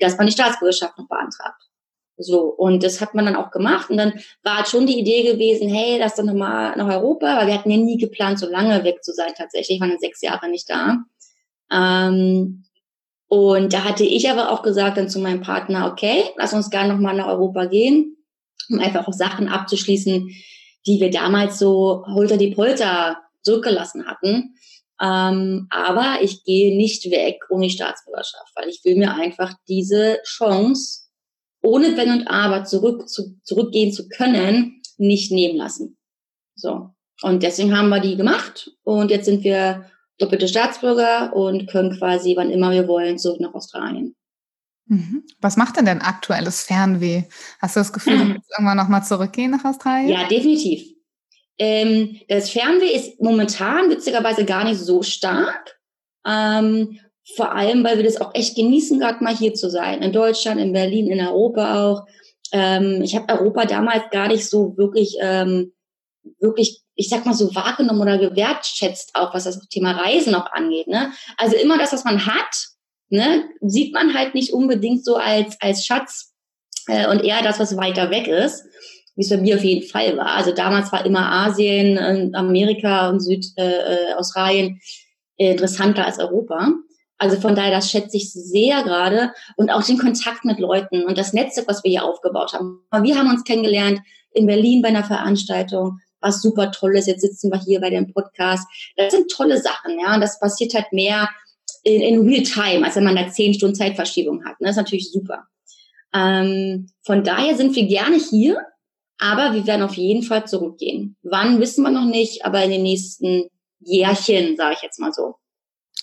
dass 0.01 0.17
man 0.17 0.27
die 0.27 0.33
Staatsbürgerschaft 0.33 0.99
noch 0.99 1.09
beantragt. 1.09 1.63
So, 2.21 2.41
und 2.47 2.83
das 2.83 3.01
hat 3.01 3.15
man 3.15 3.27
dann 3.27 3.37
auch 3.37 3.53
gemacht. 3.53 3.91
Und 3.91 3.97
dann 3.97 4.15
war 4.43 4.57
halt 4.57 4.69
schon 4.69 4.87
die 4.87 4.99
Idee 4.99 5.23
gewesen, 5.23 5.69
hey, 5.69 5.99
lass 5.99 6.17
doch 6.17 6.25
nochmal 6.25 6.77
nach 6.77 6.89
Europa, 6.89 7.39
weil 7.39 7.47
wir 7.47 7.55
hatten 7.55 7.71
ja 7.71 7.77
nie 7.77 7.97
geplant, 7.97 8.41
so 8.41 8.49
lange 8.49 8.83
weg 8.83 9.05
zu 9.05 9.13
sein 9.13 9.33
tatsächlich. 9.37 9.77
Ich 9.77 9.81
war 9.81 9.89
dann 9.89 10.01
sechs 10.01 10.21
Jahre 10.21 10.49
nicht 10.49 10.69
da. 10.69 10.99
Ähm, 11.71 12.65
und 13.29 13.73
da 13.73 13.85
hatte 13.85 14.05
ich 14.05 14.29
aber 14.31 14.51
auch 14.51 14.63
gesagt 14.63 14.97
dann 14.97 15.09
zu 15.09 15.21
meinem 15.21 15.43
Partner, 15.43 15.91
okay, 15.93 16.25
lass 16.37 16.55
uns 16.55 16.71
gerne 16.71 16.93
nochmal 16.93 17.15
nach 17.15 17.29
Europa 17.29 17.67
gehen, 17.67 18.17
um 18.69 18.81
einfach 18.81 19.07
auch 19.07 19.13
Sachen 19.13 19.49
abzuschließen, 19.49 20.29
die 20.87 21.01
wir 21.01 21.11
damals 21.11 21.59
so 21.59 22.05
holter 22.07 22.37
die 22.37 22.55
Polter 22.55 23.19
zurückgelassen 23.43 24.07
hatten. 24.07 24.55
Ähm, 25.01 25.69
aber 25.71 26.19
ich 26.23 26.43
gehe 26.45 26.77
nicht 26.77 27.11
weg 27.11 27.39
ohne 27.51 27.71
Staatsbürgerschaft, 27.71 28.53
weil 28.57 28.69
ich 28.69 28.81
will 28.85 28.97
mir 28.97 29.15
einfach 29.15 29.55
diese 29.69 30.19
Chance, 30.25 31.03
ohne 31.63 31.97
Wenn 31.97 32.13
und 32.13 32.27
Aber 32.29 32.65
zurück 32.65 33.09
zu, 33.09 33.39
zurückgehen 33.43 33.93
zu 33.93 34.09
können, 34.09 34.83
nicht 34.97 35.31
nehmen 35.31 35.57
lassen. 35.57 35.97
So. 36.55 36.91
Und 37.23 37.43
deswegen 37.43 37.77
haben 37.77 37.89
wir 37.89 38.01
die 38.01 38.17
gemacht 38.17 38.71
und 38.85 39.11
jetzt 39.11 39.25
sind 39.25 39.43
wir 39.43 39.91
doppelte 40.19 40.49
Staatsbürger 40.49 41.33
und 41.35 41.69
können 41.69 41.97
quasi, 41.97 42.35
wann 42.37 42.51
immer 42.51 42.71
wir 42.71 42.89
wollen, 42.89 43.19
zurück 43.19 43.41
nach 43.41 43.55
Australien. 43.55 44.15
Mhm. 44.87 45.25
Was 45.41 45.57
macht 45.57 45.77
denn 45.77 45.85
denn 45.85 46.01
aktuelles 46.01 46.63
Fernweh? 46.63 47.25
Hast 47.61 47.77
du 47.77 47.81
das 47.81 47.93
Gefühl, 47.93 48.19
du 48.19 48.29
willst 48.29 48.51
irgendwann 48.57 48.77
nochmal 48.77 49.05
zurückgehen 49.05 49.51
nach 49.51 49.65
Australien? 49.65 50.09
Ja, 50.09 50.27
definitiv. 50.29 50.98
Ähm, 51.59 52.21
das 52.29 52.51
Fernweh 52.51 52.95
ist 52.95 53.21
momentan 53.21 53.91
witzigerweise 53.91 54.45
gar 54.45 54.65
nicht 54.65 54.79
so 54.79 55.03
stark. 55.03 55.79
Ähm, 56.27 57.01
vor 57.37 57.55
allem, 57.55 57.85
weil 57.85 57.97
wir 57.97 58.05
das 58.05 58.21
auch 58.21 58.35
echt 58.35 58.57
genießen, 58.57 58.99
gerade 58.99 59.23
mal 59.23 59.37
hier 59.37 59.55
zu 59.55 59.71
sein. 59.71 60.03
In 60.03 60.13
Deutschland, 60.13 60.61
in 60.61 60.73
Berlin, 60.73 61.09
in 61.09 61.21
Europa 61.21 61.85
auch. 61.85 62.07
Ähm, 62.53 63.03
ich 63.03 63.15
habe 63.15 63.33
Europa 63.33 63.67
damals 63.67 64.05
gar 64.11 64.29
nicht 64.29 64.49
so 64.49 64.77
wirklich, 64.77 65.17
ähm, 65.21 65.73
wirklich 66.41 66.83
ich 66.99 67.09
sag 67.09 67.25
mal 67.25 67.35
so 67.35 67.55
wahrgenommen 67.55 68.01
oder 68.01 68.19
gewertschätzt 68.19 69.15
auch, 69.15 69.33
was 69.33 69.45
das 69.45 69.61
Thema 69.69 69.93
Reisen 69.93 70.35
auch 70.35 70.51
angeht. 70.51 70.89
Ne? 70.89 71.13
Also 71.37 71.57
immer 71.57 71.79
das, 71.79 71.93
was 71.93 72.05
man 72.05 72.27
hat, 72.27 72.69
ne, 73.09 73.45
sieht 73.61 73.95
man 73.95 74.15
halt 74.15 74.35
nicht 74.35 74.53
unbedingt 74.53 75.05
so 75.05 75.15
als, 75.15 75.57
als 75.61 75.87
Schatz 75.87 76.35
äh, 76.89 77.09
und 77.09 77.23
eher 77.23 77.41
das, 77.43 77.61
was 77.61 77.77
weiter 77.77 78.11
weg 78.11 78.27
ist, 78.27 78.65
wie 79.19 79.23
es 79.23 79.31
bei 79.31 79.37
mir 79.37 79.57
auf 79.57 79.65
jeden 79.65 79.87
Fall 79.87 80.17
war. 80.17 80.29
Also 80.37 80.53
damals 80.53 80.93
war 80.93 81.05
immer 81.05 81.31
Asien, 81.31 81.97
äh, 81.97 82.31
Amerika 82.35 83.09
und 83.09 83.19
Südaustralien 83.19 84.81
äh, 85.37 85.49
äh, 85.49 85.51
interessanter 85.51 86.07
als 86.07 86.21
Europa. 86.21 86.73
Also 87.19 87.41
von 87.41 87.57
daher, 87.57 87.73
das 87.73 87.91
schätze 87.91 88.17
ich 88.17 88.33
sehr 88.33 88.85
gerade 88.85 89.33
und 89.57 89.71
auch 89.71 89.83
den 89.83 89.99
Kontakt 89.99 90.45
mit 90.45 90.61
Leuten 90.61 91.03
und 91.03 91.19
das 91.19 91.33
Netzwerk, 91.33 91.67
was 91.67 91.83
wir 91.83 91.91
hier 91.91 92.05
aufgebaut 92.05 92.53
haben. 92.53 92.81
Wir 93.03 93.19
haben 93.19 93.29
uns 93.29 93.43
kennengelernt 93.43 94.01
in 94.31 94.47
Berlin 94.47 94.83
bei 94.83 94.89
einer 94.89 95.03
Veranstaltung 95.03 95.99
was 96.21 96.43
super 96.43 96.73
toll 96.73 96.97
ist. 96.97 97.07
Jetzt 97.07 97.21
sitzen 97.21 97.51
wir 97.53 97.61
hier 97.61 97.81
bei 97.81 97.91
dem 97.91 98.13
Podcast. 98.13 98.67
Das 98.97 99.13
sind 99.13 99.31
tolle 99.31 99.61
Sachen, 99.61 99.99
ja. 100.01 100.15
Und 100.15 100.21
das 100.21 100.41
passiert 100.41 100.75
halt 100.75 100.93
mehr 100.93 101.29
in, 101.85 102.01
in 102.01 102.27
real 102.27 102.43
time, 102.43 102.85
als 102.85 102.97
wenn 102.97 103.05
man 103.05 103.15
da 103.15 103.29
zehn 103.29 103.55
Stunden 103.55 103.77
Zeitverschiebung 103.77 104.45
hat. 104.45 104.57
Das 104.61 104.71
ist 104.71 104.77
natürlich 104.77 105.13
super. 105.13 105.45
Ähm, 106.13 106.89
von 107.05 107.23
daher 107.23 107.57
sind 107.57 107.77
wir 107.77 107.87
gerne 107.87 108.17
hier, 108.17 108.61
aber 109.19 109.53
wir 109.53 109.67
werden 109.67 109.83
auf 109.83 109.95
jeden 109.95 110.23
Fall 110.23 110.47
zurückgehen. 110.47 111.17
Wann 111.23 111.61
wissen 111.61 111.83
wir 111.83 111.91
noch 111.91 112.05
nicht, 112.05 112.45
aber 112.45 112.63
in 112.65 112.71
den 112.71 112.83
nächsten 112.83 113.49
Jährchen, 113.81 114.57
sage 114.57 114.75
ich 114.77 114.83
jetzt 114.83 114.99
mal 114.99 115.13
so. 115.13 115.37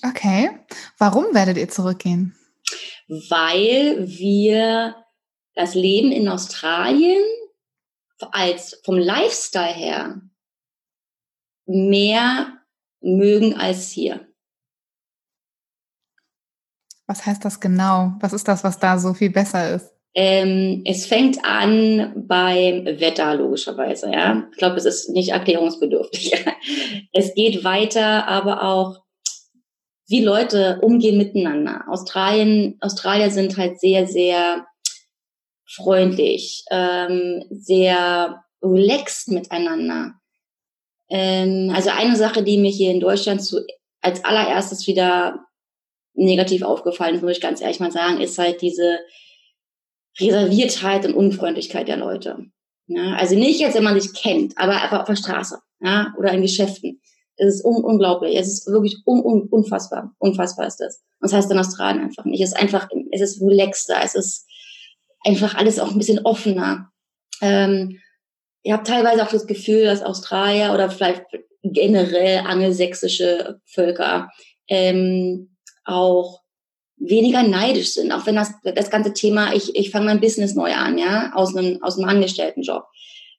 Okay. 0.03 0.59
Warum 0.97 1.33
werdet 1.33 1.57
ihr 1.57 1.69
zurückgehen? 1.69 2.35
Weil 3.07 4.07
wir 4.07 4.95
das 5.53 5.73
Leben 5.75 6.11
in 6.11 6.27
Australien 6.27 7.23
als 8.31 8.79
vom 8.83 8.97
Lifestyle 8.97 9.73
her 9.73 10.21
mehr 11.65 12.61
mögen 13.01 13.55
als 13.55 13.89
hier. 13.89 14.27
Was 17.07 17.25
heißt 17.25 17.45
das 17.45 17.59
genau? 17.59 18.13
Was 18.19 18.33
ist 18.33 18.47
das, 18.47 18.63
was 18.63 18.79
da 18.79 18.97
so 18.97 19.13
viel 19.13 19.29
besser 19.29 19.75
ist? 19.75 19.94
Ähm, 20.17 20.81
es 20.85 21.05
fängt 21.05 21.43
an 21.43 22.13
beim 22.15 22.85
Wetter, 22.85 23.35
logischerweise. 23.35 24.09
Ja? 24.11 24.47
Ich 24.51 24.57
glaube, 24.57 24.77
es 24.77 24.85
ist 24.85 25.09
nicht 25.09 25.29
erklärungsbedürftig. 25.29 26.33
es 27.13 27.33
geht 27.35 27.65
weiter, 27.65 28.25
aber 28.27 28.63
auch, 28.63 29.01
wie 30.07 30.23
Leute 30.23 30.79
umgehen 30.81 31.17
miteinander. 31.17 31.83
Australien, 31.89 32.77
Australier 32.79 33.29
sind 33.29 33.57
halt 33.57 33.79
sehr, 33.81 34.07
sehr 34.07 34.65
freundlich, 35.67 36.63
ähm, 36.71 37.43
sehr 37.49 38.43
relaxed 38.61 39.29
miteinander. 39.29 40.13
Ähm, 41.09 41.73
also 41.75 41.89
eine 41.89 42.15
Sache, 42.15 42.43
die 42.43 42.57
mir 42.57 42.71
hier 42.71 42.91
in 42.91 43.01
Deutschland 43.01 43.43
zu, 43.43 43.65
als 44.01 44.23
allererstes 44.23 44.87
wieder 44.87 45.45
negativ 46.13 46.61
aufgefallen 46.61 47.15
ist, 47.15 47.21
muss 47.21 47.33
ich 47.33 47.41
ganz 47.41 47.59
ehrlich 47.59 47.81
mal 47.81 47.91
sagen, 47.91 48.21
ist 48.21 48.37
halt 48.37 48.61
diese 48.61 48.99
Reserviertheit 50.19 51.05
und 51.05 51.13
Unfreundlichkeit 51.13 51.87
der 51.87 51.97
Leute. 51.97 52.45
Ja, 52.87 53.15
also 53.15 53.35
nicht 53.35 53.59
jetzt, 53.59 53.75
wenn 53.75 53.83
man 53.83 53.99
sich 53.99 54.13
kennt, 54.13 54.57
aber 54.57 54.81
einfach 54.81 55.01
auf 55.01 55.07
der 55.07 55.15
Straße 55.15 55.57
ja, 55.81 56.13
oder 56.17 56.31
in 56.31 56.41
Geschäften. 56.41 57.01
Es 57.37 57.55
ist 57.55 57.65
un 57.65 57.83
unglaublich. 57.83 58.37
Es 58.37 58.47
ist 58.47 58.67
wirklich 58.67 58.97
un 59.05 59.21
un 59.21 59.47
unfassbar. 59.49 60.13
Unfassbar 60.19 60.67
ist 60.67 60.77
das. 60.77 61.03
Und 61.19 61.31
das 61.31 61.33
heißt 61.33 61.51
in 61.51 61.57
Australien 61.57 62.03
einfach 62.03 62.25
nicht. 62.25 62.41
Es 62.41 62.51
ist 62.51 62.57
einfach, 62.57 62.87
es 63.11 63.21
ist 63.21 63.41
relaxter. 63.41 63.97
Es 64.03 64.15
ist 64.15 64.47
einfach 65.25 65.55
alles 65.55 65.79
auch 65.79 65.91
ein 65.91 65.97
bisschen 65.97 66.25
offener. 66.25 66.91
Ähm, 67.41 67.99
ich 68.61 68.71
habe 68.71 68.83
teilweise 68.83 69.23
auch 69.23 69.31
das 69.31 69.47
Gefühl, 69.47 69.83
dass 69.85 70.01
Australier 70.01 70.73
oder 70.73 70.89
vielleicht 70.89 71.25
generell 71.61 72.39
angelsächsische 72.45 73.59
Völker 73.65 74.31
ähm, 74.67 75.55
auch 75.83 76.41
weniger 76.97 77.43
neidisch 77.43 77.93
sind, 77.93 78.11
auch 78.11 78.25
wenn 78.25 78.35
das, 78.35 78.51
das 78.63 78.89
ganze 78.89 79.13
Thema, 79.13 79.53
ich, 79.53 79.75
ich 79.75 79.91
fange 79.91 80.05
mein 80.05 80.21
Business 80.21 80.55
neu 80.55 80.73
an, 80.73 80.97
ja, 80.97 81.31
aus 81.33 81.55
einem, 81.55 81.81
aus 81.83 81.97
einem 81.97 82.09
Angestelltenjob. 82.09 82.83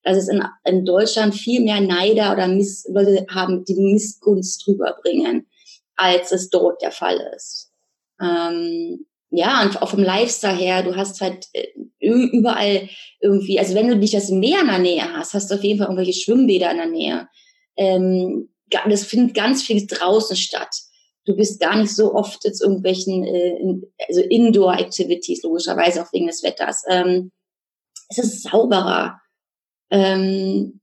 Dass 0.03 0.17
es 0.17 0.29
in, 0.29 0.45
in 0.65 0.85
Deutschland 0.85 1.35
viel 1.35 1.63
mehr 1.63 1.81
Neider 1.81 2.33
oder 2.33 2.47
Miss, 2.47 2.87
Leute 2.89 3.27
haben, 3.29 3.65
die 3.65 3.75
Missgunst 3.75 4.67
drüber 4.67 4.97
bringen, 5.03 5.47
als 5.97 6.33
es 6.33 6.51
dort 6.51 6.81
der 6.83 6.93
Fall 6.93 7.19
ist. 7.35 7.73
Ähm, 8.21 9.07
ja, 9.31 9.63
und 9.63 9.83
auch 9.83 9.91
vom 9.91 10.03
Lifestyle 10.03 10.57
her, 10.57 10.83
du 10.83 10.95
hast 10.95 11.21
halt 11.21 11.49
äh, 11.53 11.67
überall 11.99 12.89
irgendwie, 13.21 13.59
also 13.59 13.75
wenn 13.75 13.89
du 13.89 13.97
nicht 13.97 14.15
das 14.15 14.31
Meer 14.31 14.61
in 14.61 14.69
der 14.69 14.79
Nähe 14.79 15.13
hast, 15.13 15.35
hast 15.35 15.51
du 15.51 15.57
auf 15.57 15.65
jeden 15.65 15.79
Fall 15.79 15.89
irgendwelche 15.89 16.19
Schwimmbäder 16.19 16.71
in 16.71 16.77
der 16.77 16.87
Nähe. 16.87 17.29
Ähm, 17.77 18.49
das 18.89 19.05
findet 19.05 19.35
ganz 19.35 19.63
viel 19.63 19.87
draußen 19.87 20.37
statt 20.37 20.86
du 21.27 21.37
bist 21.37 21.61
gar 21.61 21.77
nicht 21.77 21.95
so 21.95 22.15
oft 22.15 22.45
jetzt 22.45 22.63
irgendwelchen, 22.63 23.25
äh, 23.25 23.59
also 24.09 24.23
Indoor-Activities, 24.23 25.43
logischerweise 25.43 26.03
auch 26.03 26.13
wegen 26.13 26.27
des 26.27 26.43
Wetters. 26.43 26.85
Ähm, 26.89 27.33
es 28.09 28.19
ist 28.19 28.43
sauberer. 28.45 29.21
Ähm, 29.91 30.81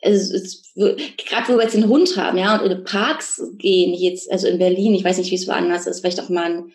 ist, 0.00 0.74
gerade 0.74 1.48
wo 1.48 1.56
wir 1.56 1.64
jetzt 1.64 1.74
den 1.74 1.88
Hund 1.88 2.16
haben, 2.16 2.38
ja, 2.38 2.56
und 2.56 2.70
in 2.70 2.84
Parks 2.84 3.42
gehen, 3.54 3.94
jetzt, 3.94 4.30
also 4.30 4.46
in 4.46 4.58
Berlin, 4.58 4.94
ich 4.94 5.04
weiß 5.04 5.18
nicht, 5.18 5.30
wie 5.30 5.36
es 5.36 5.48
woanders 5.48 5.86
ist, 5.86 6.00
vielleicht 6.00 6.20
auch 6.20 6.28
mal 6.28 6.44
ein 6.44 6.72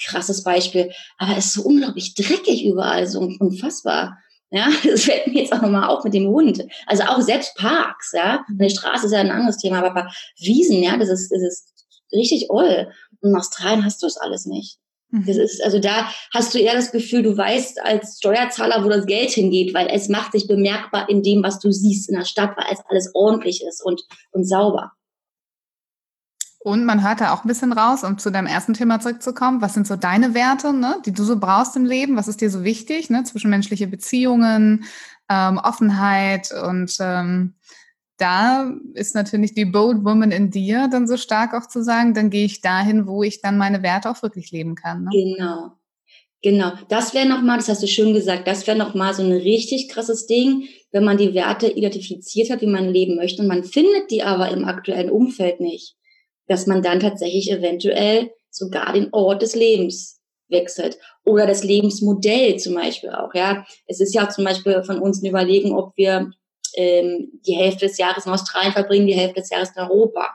krasses 0.00 0.42
Beispiel, 0.42 0.92
aber 1.16 1.36
es 1.36 1.46
ist 1.46 1.54
so 1.54 1.62
unglaublich 1.62 2.14
dreckig 2.14 2.64
überall, 2.64 3.06
so 3.06 3.20
unfassbar. 3.20 4.18
Ja, 4.50 4.68
das 4.84 5.04
fällt 5.04 5.26
mir 5.26 5.42
jetzt 5.42 5.52
auch 5.52 5.62
nochmal 5.62 5.88
auf 5.88 6.04
mit 6.04 6.14
dem 6.14 6.28
Hund. 6.28 6.64
Also 6.86 7.04
auch 7.04 7.20
selbst 7.20 7.54
Parks, 7.56 8.12
ja. 8.14 8.44
Eine 8.48 8.70
Straße 8.70 9.06
ist 9.06 9.12
ja 9.12 9.20
ein 9.20 9.30
anderes 9.30 9.58
Thema, 9.58 9.82
aber 9.82 10.08
Wiesen, 10.38 10.82
ja, 10.82 10.96
das 10.96 11.08
ist, 11.08 11.30
das 11.30 11.42
ist 11.42 11.72
richtig 12.12 12.50
oll. 12.50 12.90
Und 13.20 13.30
in 13.30 13.36
Australien 13.36 13.84
hast 13.84 14.02
du 14.02 14.06
das 14.06 14.16
alles 14.16 14.46
nicht. 14.46 14.78
Das 15.10 15.36
mhm. 15.36 15.42
ist, 15.42 15.64
also 15.64 15.78
da 15.78 16.10
hast 16.34 16.54
du 16.54 16.58
eher 16.58 16.74
das 16.74 16.92
Gefühl, 16.92 17.22
du 17.22 17.36
weißt 17.36 17.80
als 17.80 18.18
Steuerzahler, 18.18 18.84
wo 18.84 18.88
das 18.90 19.06
Geld 19.06 19.30
hingeht, 19.30 19.72
weil 19.72 19.88
es 19.88 20.08
macht 20.08 20.32
sich 20.32 20.46
bemerkbar 20.46 21.08
in 21.08 21.22
dem, 21.22 21.42
was 21.42 21.58
du 21.58 21.72
siehst 21.72 22.10
in 22.10 22.16
der 22.16 22.26
Stadt, 22.26 22.56
weil 22.56 22.66
es 22.70 22.80
alles 22.88 23.10
ordentlich 23.14 23.64
ist 23.66 23.82
und, 23.82 24.02
und 24.32 24.46
sauber. 24.46 24.92
Und 26.68 26.84
man 26.84 27.02
hört 27.02 27.22
da 27.22 27.32
auch 27.32 27.44
ein 27.44 27.48
bisschen 27.48 27.72
raus, 27.72 28.04
um 28.04 28.18
zu 28.18 28.30
deinem 28.30 28.46
ersten 28.46 28.74
Thema 28.74 29.00
zurückzukommen. 29.00 29.62
Was 29.62 29.72
sind 29.72 29.86
so 29.86 29.96
deine 29.96 30.34
Werte, 30.34 30.74
ne, 30.74 30.96
die 31.06 31.12
du 31.12 31.24
so 31.24 31.40
brauchst 31.40 31.74
im 31.76 31.86
Leben? 31.86 32.14
Was 32.14 32.28
ist 32.28 32.42
dir 32.42 32.50
so 32.50 32.62
wichtig? 32.62 33.08
Ne? 33.08 33.24
Zwischenmenschliche 33.24 33.86
Beziehungen, 33.86 34.84
ähm, 35.30 35.56
Offenheit 35.56 36.52
und 36.52 36.94
ähm, 37.00 37.54
da 38.18 38.70
ist 38.92 39.14
natürlich 39.14 39.54
die 39.54 39.64
Bold 39.64 40.04
Woman 40.04 40.30
in 40.30 40.50
dir 40.50 40.88
dann 40.88 41.08
so 41.08 41.16
stark 41.16 41.54
auch 41.54 41.68
zu 41.68 41.82
sagen, 41.82 42.12
dann 42.12 42.28
gehe 42.28 42.44
ich 42.44 42.60
dahin, 42.60 43.06
wo 43.06 43.22
ich 43.22 43.40
dann 43.40 43.56
meine 43.56 43.82
Werte 43.82 44.10
auch 44.10 44.22
wirklich 44.22 44.50
leben 44.50 44.74
kann. 44.74 45.04
Ne? 45.04 45.10
Genau. 45.10 45.72
Genau, 46.42 46.72
das 46.90 47.14
wäre 47.14 47.26
nochmal, 47.26 47.56
das 47.56 47.68
hast 47.68 47.82
du 47.82 47.88
schön 47.88 48.12
gesagt, 48.12 48.46
das 48.46 48.66
wäre 48.66 48.76
nochmal 48.76 49.14
so 49.14 49.24
ein 49.24 49.32
richtig 49.32 49.88
krasses 49.88 50.26
Ding, 50.26 50.68
wenn 50.92 51.02
man 51.02 51.16
die 51.16 51.32
Werte 51.32 51.66
identifiziert 51.66 52.50
hat, 52.50 52.60
wie 52.60 52.66
man 52.66 52.90
leben 52.90 53.16
möchte 53.16 53.40
und 53.40 53.48
man 53.48 53.64
findet 53.64 54.10
die 54.10 54.22
aber 54.22 54.50
im 54.50 54.64
aktuellen 54.66 55.10
Umfeld 55.10 55.60
nicht 55.60 55.97
dass 56.48 56.66
man 56.66 56.82
dann 56.82 57.00
tatsächlich 57.00 57.50
eventuell 57.50 58.30
sogar 58.50 58.92
den 58.92 59.08
Ort 59.12 59.42
des 59.42 59.54
Lebens 59.54 60.20
wechselt 60.48 60.98
oder 61.24 61.46
das 61.46 61.62
Lebensmodell 61.62 62.56
zum 62.58 62.74
Beispiel 62.74 63.10
auch. 63.10 63.34
Ja, 63.34 63.64
es 63.86 64.00
ist 64.00 64.14
ja 64.14 64.28
zum 64.28 64.44
Beispiel 64.44 64.82
von 64.82 64.98
uns 64.98 65.22
ein 65.22 65.26
Überlegen, 65.26 65.74
ob 65.74 65.96
wir 65.96 66.30
ähm, 66.74 67.40
die 67.46 67.54
Hälfte 67.54 67.86
des 67.86 67.98
Jahres 67.98 68.26
in 68.26 68.32
Australien 68.32 68.72
verbringen, 68.72 69.06
die 69.06 69.14
Hälfte 69.14 69.40
des 69.40 69.50
Jahres 69.50 69.70
in 69.76 69.82
Europa. 69.82 70.30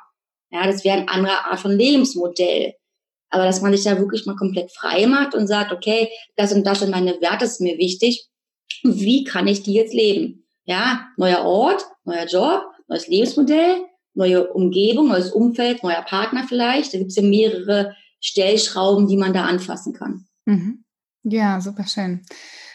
Ja, 0.52 0.68
das 0.68 0.84
wäre 0.84 0.98
eine 0.98 1.10
andere 1.10 1.46
Art 1.46 1.60
von 1.60 1.72
Lebensmodell. 1.72 2.76
Aber 3.30 3.46
dass 3.46 3.62
man 3.62 3.76
sich 3.76 3.84
da 3.84 3.98
wirklich 3.98 4.28
mal 4.28 4.36
komplett 4.36 4.72
frei 4.72 5.08
macht 5.08 5.34
und 5.34 5.48
sagt, 5.48 5.72
okay, 5.72 6.10
das 6.36 6.54
und 6.54 6.66
das 6.68 6.80
sind 6.80 6.92
meine 6.92 7.20
Werte, 7.20 7.46
ist 7.46 7.62
mir 7.62 7.80
wichtig. 7.80 8.28
Wie 8.84 9.24
kann 9.24 9.48
ich 9.48 9.64
die 9.64 9.74
jetzt 9.74 9.94
leben? 9.94 10.46
Ja, 10.66 11.08
neuer 11.18 11.44
Ort, 11.44 11.84
neuer 12.06 12.26
Job, 12.26 12.64
neues 12.88 13.08
Lebensmodell, 13.08 13.82
neue 14.14 14.48
Umgebung, 14.54 15.10
neues 15.10 15.32
Umfeld, 15.32 15.84
neuer 15.84 16.04
Partner 16.04 16.46
vielleicht. 16.48 16.94
Da 16.94 16.98
gibt 16.98 17.12
es 17.12 17.18
ja 17.18 17.24
mehrere 17.24 17.96
Stellschrauben, 18.20 19.08
die 19.08 19.18
man 19.18 19.34
da 19.34 19.46
anfassen 19.46 19.94
kann. 19.94 20.26
Mhm. 20.46 20.84
Ja, 21.24 21.62
super 21.62 21.86
schön. 21.88 22.26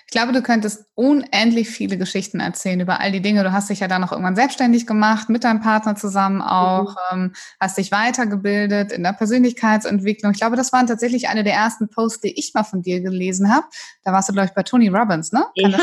Ich 0.07 0.13
glaube, 0.13 0.33
du 0.33 0.41
könntest 0.41 0.87
unendlich 0.95 1.69
viele 1.69 1.99
Geschichten 1.99 2.41
erzählen 2.41 2.81
über 2.81 2.99
all 2.99 3.13
die 3.13 3.21
Dinge. 3.21 3.45
Du 3.45 3.53
hast 3.53 3.69
dich 3.69 3.81
ja 3.81 3.89
dann 3.89 4.01
noch 4.01 4.11
irgendwann 4.11 4.37
selbstständig 4.37 4.87
gemacht, 4.87 5.29
mit 5.29 5.45
deinem 5.45 5.61
Partner 5.61 5.97
zusammen 5.97 6.41
auch, 6.41 6.97
mhm. 7.13 7.25
ähm, 7.25 7.33
hast 7.61 7.77
dich 7.77 7.93
weitergebildet 7.93 8.91
in 8.91 9.03
der 9.03 9.13
Persönlichkeitsentwicklung. 9.13 10.33
Ich 10.33 10.39
glaube, 10.39 10.57
das 10.57 10.73
waren 10.73 10.87
tatsächlich 10.87 11.29
eine 11.29 11.45
der 11.45 11.53
ersten 11.53 11.91
Posts, 11.91 12.23
die 12.23 12.39
ich 12.39 12.53
mal 12.55 12.65
von 12.65 12.81
dir 12.81 13.03
gelesen 13.03 13.55
habe. 13.55 13.67
Da 14.03 14.13
warst 14.15 14.31
du, 14.31 14.33
glaube 14.33 14.47
ich, 14.49 14.55
bei 14.55 14.63
Tony 14.63 14.89
Robbins, 14.89 15.31
ne? 15.33 15.45
Kann 15.61 15.73
ja, 15.73 15.79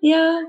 ja. 0.00 0.40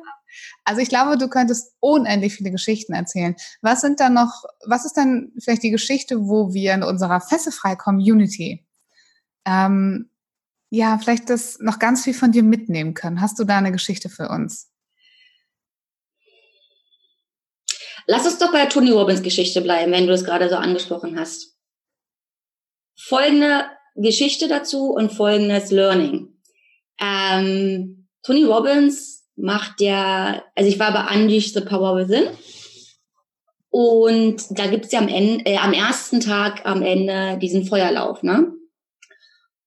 Also 0.64 0.82
ich 0.82 0.90
glaube, 0.90 1.18
du 1.18 1.30
könntest 1.30 1.74
unendlich 1.80 2.36
viele 2.36 2.52
Geschichten 2.52 2.94
erzählen. 2.94 3.36
Was 3.62 3.82
sind 3.82 4.00
dann 4.00 4.14
noch, 4.14 4.44
was 4.66 4.86
ist 4.86 4.94
dann 4.94 5.32
vielleicht 5.42 5.64
die 5.64 5.72
Geschichte, 5.72 6.28
wo 6.28 6.54
wir 6.54 6.74
in 6.74 6.84
unserer 6.84 7.22
fesselfrei 7.22 7.76
Community 7.76 8.66
ähm, 9.46 10.10
ja 10.70 10.98
vielleicht 10.98 11.30
das 11.30 11.60
noch 11.60 11.80
ganz 11.80 12.04
viel 12.04 12.14
von 12.14 12.32
dir 12.32 12.44
mitnehmen 12.44 12.94
können? 12.94 13.22
Hast 13.22 13.40
du 13.40 13.44
da 13.44 13.58
eine 13.58 13.72
Geschichte 13.72 14.10
für 14.10 14.30
uns? 14.30 14.70
Lass 18.08 18.26
uns 18.26 18.38
doch 18.38 18.54
bei 18.54 18.62
der 18.62 18.70
Tony 18.70 18.92
Robbins 18.92 19.22
Geschichte 19.22 19.62
bleiben, 19.62 19.92
wenn 19.92 20.08
du 20.08 20.14
es 20.14 20.24
gerade 20.24 20.50
so 20.50 20.56
angesprochen 20.56 21.20
hast. 21.20 21.58
Folgende 22.98 23.66
Geschichte 23.96 24.48
dazu 24.48 24.92
und 24.92 25.12
folgendes 25.12 25.72
Learning. 25.72 26.34
Ähm, 27.00 28.08
Tony 28.24 28.46
Robbins 28.46 29.27
macht 29.38 29.80
der, 29.80 30.44
also 30.56 30.70
ich 30.70 30.80
war 30.80 30.92
bei 30.92 31.16
Unleash 31.16 31.54
the 31.54 31.62
Power 31.62 31.96
Within. 31.96 32.28
Und 33.70 34.58
da 34.58 34.68
gibt's 34.68 34.92
ja 34.92 35.00
am, 35.00 35.08
Ende, 35.08 35.46
äh, 35.46 35.58
am 35.58 35.74
ersten 35.74 36.20
Tag 36.20 36.66
am 36.66 36.82
Ende 36.82 37.38
diesen 37.38 37.66
Feuerlauf, 37.66 38.24
ne? 38.24 38.52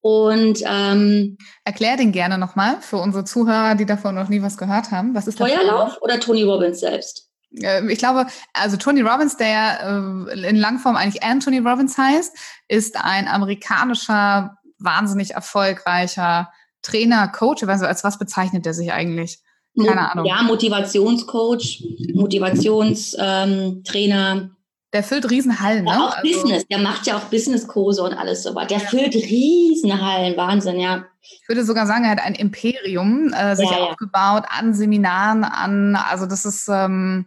Und 0.02 0.62
ähm, 0.64 1.36
erklär 1.64 1.98
den 1.98 2.10
gerne 2.10 2.38
nochmal 2.38 2.80
für 2.80 2.96
unsere 2.96 3.24
Zuhörer, 3.24 3.74
die 3.74 3.84
davon 3.84 4.14
noch 4.14 4.28
nie 4.28 4.40
was 4.40 4.56
gehört 4.56 4.90
haben. 4.90 5.14
Was 5.14 5.26
ist 5.26 5.36
Feuerlauf, 5.36 5.58
Feuerlauf? 5.60 6.02
oder 6.02 6.18
Tony 6.18 6.42
Robbins 6.42 6.80
selbst? 6.80 7.28
Äh, 7.60 7.86
ich 7.92 7.98
glaube, 7.98 8.26
also 8.54 8.78
Tony 8.78 9.02
Robbins, 9.02 9.36
der 9.36 10.26
äh, 10.32 10.48
in 10.48 10.56
Langform 10.56 10.96
eigentlich 10.96 11.22
Anthony 11.22 11.58
Robbins 11.58 11.98
heißt, 11.98 12.34
ist 12.68 12.96
ein 12.96 13.28
amerikanischer, 13.28 14.56
wahnsinnig 14.78 15.32
erfolgreicher 15.32 16.50
Trainer, 16.80 17.28
Coach. 17.28 17.62
Also 17.64 17.84
als 17.84 18.02
was 18.02 18.18
bezeichnet 18.18 18.66
er 18.66 18.72
sich 18.72 18.92
eigentlich? 18.92 19.40
Keine 19.76 20.10
Ahnung. 20.10 20.24
Ja, 20.26 20.42
Motivationscoach, 20.42 21.84
Motivationstrainer. 22.14 24.50
Der 24.92 25.04
füllt 25.04 25.30
Riesenhallen, 25.30 25.84
ne? 25.84 25.90
Ja, 25.90 26.06
auch 26.06 26.16
also, 26.16 26.28
Business, 26.28 26.66
der 26.66 26.78
macht 26.78 27.06
ja 27.06 27.16
auch 27.16 27.22
Businesskurse 27.24 28.02
und 28.02 28.12
alles 28.12 28.42
so 28.42 28.56
was. 28.56 28.66
Der 28.66 28.78
ja. 28.78 28.86
füllt 28.86 29.14
Riesenhallen, 29.14 30.36
Wahnsinn, 30.36 30.80
ja. 30.80 31.04
Ich 31.20 31.44
würde 31.46 31.64
sogar 31.64 31.86
sagen, 31.86 32.02
er 32.04 32.10
hat 32.10 32.20
ein 32.20 32.34
Imperium 32.34 33.32
äh, 33.32 33.54
sich 33.54 33.70
ja, 33.70 33.76
aufgebaut 33.76 34.42
an 34.48 34.74
Seminaren, 34.74 35.44
an, 35.44 35.94
also 35.94 36.26
das 36.26 36.44
ist, 36.44 36.68
ähm, 36.68 37.26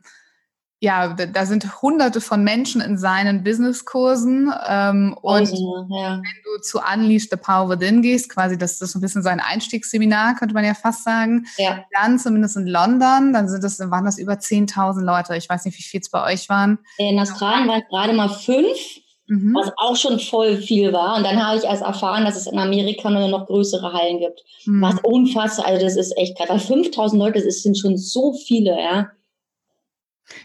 ja, 0.83 1.13
da 1.13 1.45
sind 1.45 1.81
hunderte 1.81 2.19
von 2.19 2.43
Menschen 2.43 2.81
in 2.81 2.97
seinen 2.97 3.41
Businesskursen. 3.45 4.53
Ähm, 4.67 5.17
und 5.21 5.49
ja. 5.49 6.19
wenn 6.19 6.43
du 6.43 6.61
zu 6.61 6.79
Unleash 6.79 7.29
the 7.29 7.37
Power 7.37 7.69
Within 7.69 8.01
gehst, 8.01 8.27
quasi 8.27 8.57
das, 8.57 8.79
das 8.79 8.89
ist 8.89 8.95
ein 8.95 8.99
bisschen 8.99 9.23
sein 9.23 9.39
Einstiegsseminar, 9.39 10.35
könnte 10.35 10.53
man 10.53 10.65
ja 10.65 10.73
fast 10.73 11.05
sagen. 11.05 11.45
Ja. 11.57 11.85
Dann 11.97 12.19
zumindest 12.19 12.57
in 12.57 12.67
London, 12.67 13.31
dann 13.31 13.47
sind 13.47 13.63
das, 13.63 13.79
waren 13.79 14.03
das 14.03 14.17
über 14.17 14.33
10.000 14.33 14.99
Leute. 15.05 15.37
Ich 15.37 15.47
weiß 15.47 15.63
nicht, 15.63 15.77
wie 15.77 15.83
viel 15.83 16.01
es 16.01 16.09
bei 16.09 16.33
euch 16.33 16.49
waren. 16.49 16.79
In 16.97 17.17
Australien 17.17 17.65
waren 17.69 17.81
es 17.81 17.87
gerade 17.87 18.11
mal 18.11 18.27
fünf. 18.27 18.77
Mhm. 19.27 19.55
Was 19.55 19.71
auch 19.77 19.95
schon 19.95 20.19
voll 20.19 20.57
viel 20.57 20.91
war. 20.91 21.15
Und 21.15 21.23
dann 21.23 21.41
habe 21.41 21.57
ich 21.57 21.63
erst 21.63 21.81
erfahren, 21.81 22.25
dass 22.25 22.35
es 22.35 22.45
in 22.45 22.59
Amerika 22.59 23.09
nur 23.09 23.29
noch 23.29 23.45
größere 23.45 23.93
Hallen 23.93 24.19
gibt. 24.19 24.43
Mhm. 24.65 24.81
Was 24.81 24.95
unfassbar, 25.01 25.67
also 25.67 25.81
das 25.81 25.95
ist 25.95 26.17
echt 26.17 26.37
gerade 26.37 26.59
5000 26.59 27.21
Leute, 27.21 27.41
das 27.41 27.63
sind 27.63 27.77
schon 27.77 27.95
so 27.95 28.33
viele, 28.33 28.77
ja. 28.77 29.07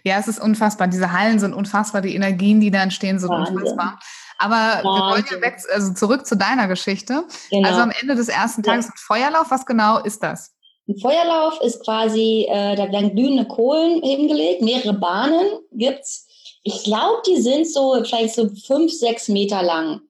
Ja, 0.02 0.18
es 0.18 0.28
ist 0.28 0.40
unfassbar. 0.40 0.88
Diese 0.88 1.12
Hallen 1.12 1.38
sind 1.38 1.54
unfassbar. 1.54 2.02
Die 2.02 2.14
Energien, 2.14 2.61
die 2.61 2.70
da 2.70 2.82
entstehen, 2.82 3.18
sind 3.18 3.30
Wahnsinn. 3.30 3.56
unfassbar. 3.56 3.99
Aber 4.38 4.54
Wahnsinn. 4.54 4.85
wir 4.85 5.11
wollen 5.11 5.25
ja 5.30 5.40
weg, 5.40 5.61
also 5.73 5.94
zurück 5.94 6.26
zu 6.26 6.37
deiner 6.37 6.68
Geschichte. 6.68 7.25
Genau. 7.50 7.68
Also 7.68 7.80
am 7.80 7.92
Ende 8.00 8.14
des 8.14 8.28
ersten 8.28 8.62
Tages 8.62 8.87
ja. 8.87 8.92
ein 8.92 8.97
Feuerlauf. 8.97 9.50
Was 9.50 9.66
genau 9.66 9.99
ist 9.99 10.23
das? 10.23 10.54
Ein 10.88 10.99
Feuerlauf 10.99 11.61
ist 11.61 11.85
quasi, 11.85 12.47
äh, 12.49 12.75
da 12.75 12.90
werden 12.90 13.14
glühende 13.14 13.47
Kohlen 13.47 14.02
hingelegt, 14.02 14.62
mehrere 14.62 14.94
Bahnen 14.94 15.47
gibt's. 15.73 16.26
Ich 16.62 16.85
glaube, 16.85 17.23
die 17.26 17.40
sind 17.40 17.68
so 17.68 18.02
vielleicht 18.04 18.35
so 18.35 18.49
fünf, 18.66 18.92
sechs 18.92 19.28
Meter 19.28 19.62
lang. 19.62 20.00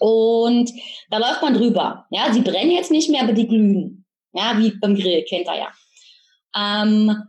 Und 0.00 0.70
da 1.10 1.18
läuft 1.18 1.42
man 1.42 1.54
drüber. 1.54 2.06
Ja, 2.10 2.32
sie 2.32 2.40
brennen 2.40 2.72
jetzt 2.72 2.90
nicht 2.90 3.08
mehr, 3.08 3.22
aber 3.22 3.32
die 3.32 3.46
glühen. 3.46 4.04
Ja, 4.32 4.58
wie 4.58 4.72
beim 4.72 4.96
Grill, 4.96 5.24
kennt 5.24 5.46
ihr 5.46 5.56
ja. 5.56 5.72
Ähm, 6.56 7.22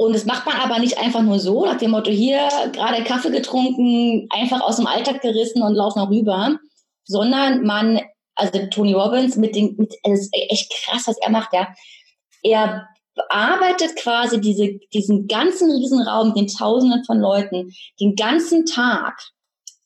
und 0.00 0.14
das 0.14 0.24
macht 0.24 0.46
man 0.46 0.56
aber 0.56 0.78
nicht 0.78 0.96
einfach 0.96 1.20
nur 1.20 1.38
so, 1.38 1.66
nach 1.66 1.76
dem 1.76 1.90
Motto, 1.90 2.10
hier 2.10 2.48
gerade 2.72 3.04
Kaffee 3.04 3.28
getrunken, 3.28 4.28
einfach 4.30 4.62
aus 4.62 4.76
dem 4.76 4.86
Alltag 4.86 5.20
gerissen 5.20 5.62
und 5.62 5.74
lauf 5.74 5.94
noch 5.94 6.08
rüber, 6.08 6.58
sondern 7.04 7.64
man, 7.64 8.00
also 8.34 8.66
Tony 8.70 8.94
Robbins 8.94 9.36
mit 9.36 9.54
den, 9.54 9.76
mit, 9.76 9.94
es 10.04 10.20
ist 10.20 10.30
echt 10.32 10.72
krass, 10.72 11.06
was 11.06 11.18
er 11.18 11.28
macht, 11.28 11.52
ja. 11.52 11.68
Er 12.42 12.88
bearbeitet 13.14 13.94
quasi 13.96 14.40
diese, 14.40 14.78
diesen 14.94 15.28
ganzen 15.28 15.70
Riesenraum 15.70 16.32
den 16.32 16.46
Tausenden 16.46 17.04
von 17.04 17.18
Leuten, 17.20 17.70
den 18.00 18.16
ganzen 18.16 18.64
Tag 18.64 19.20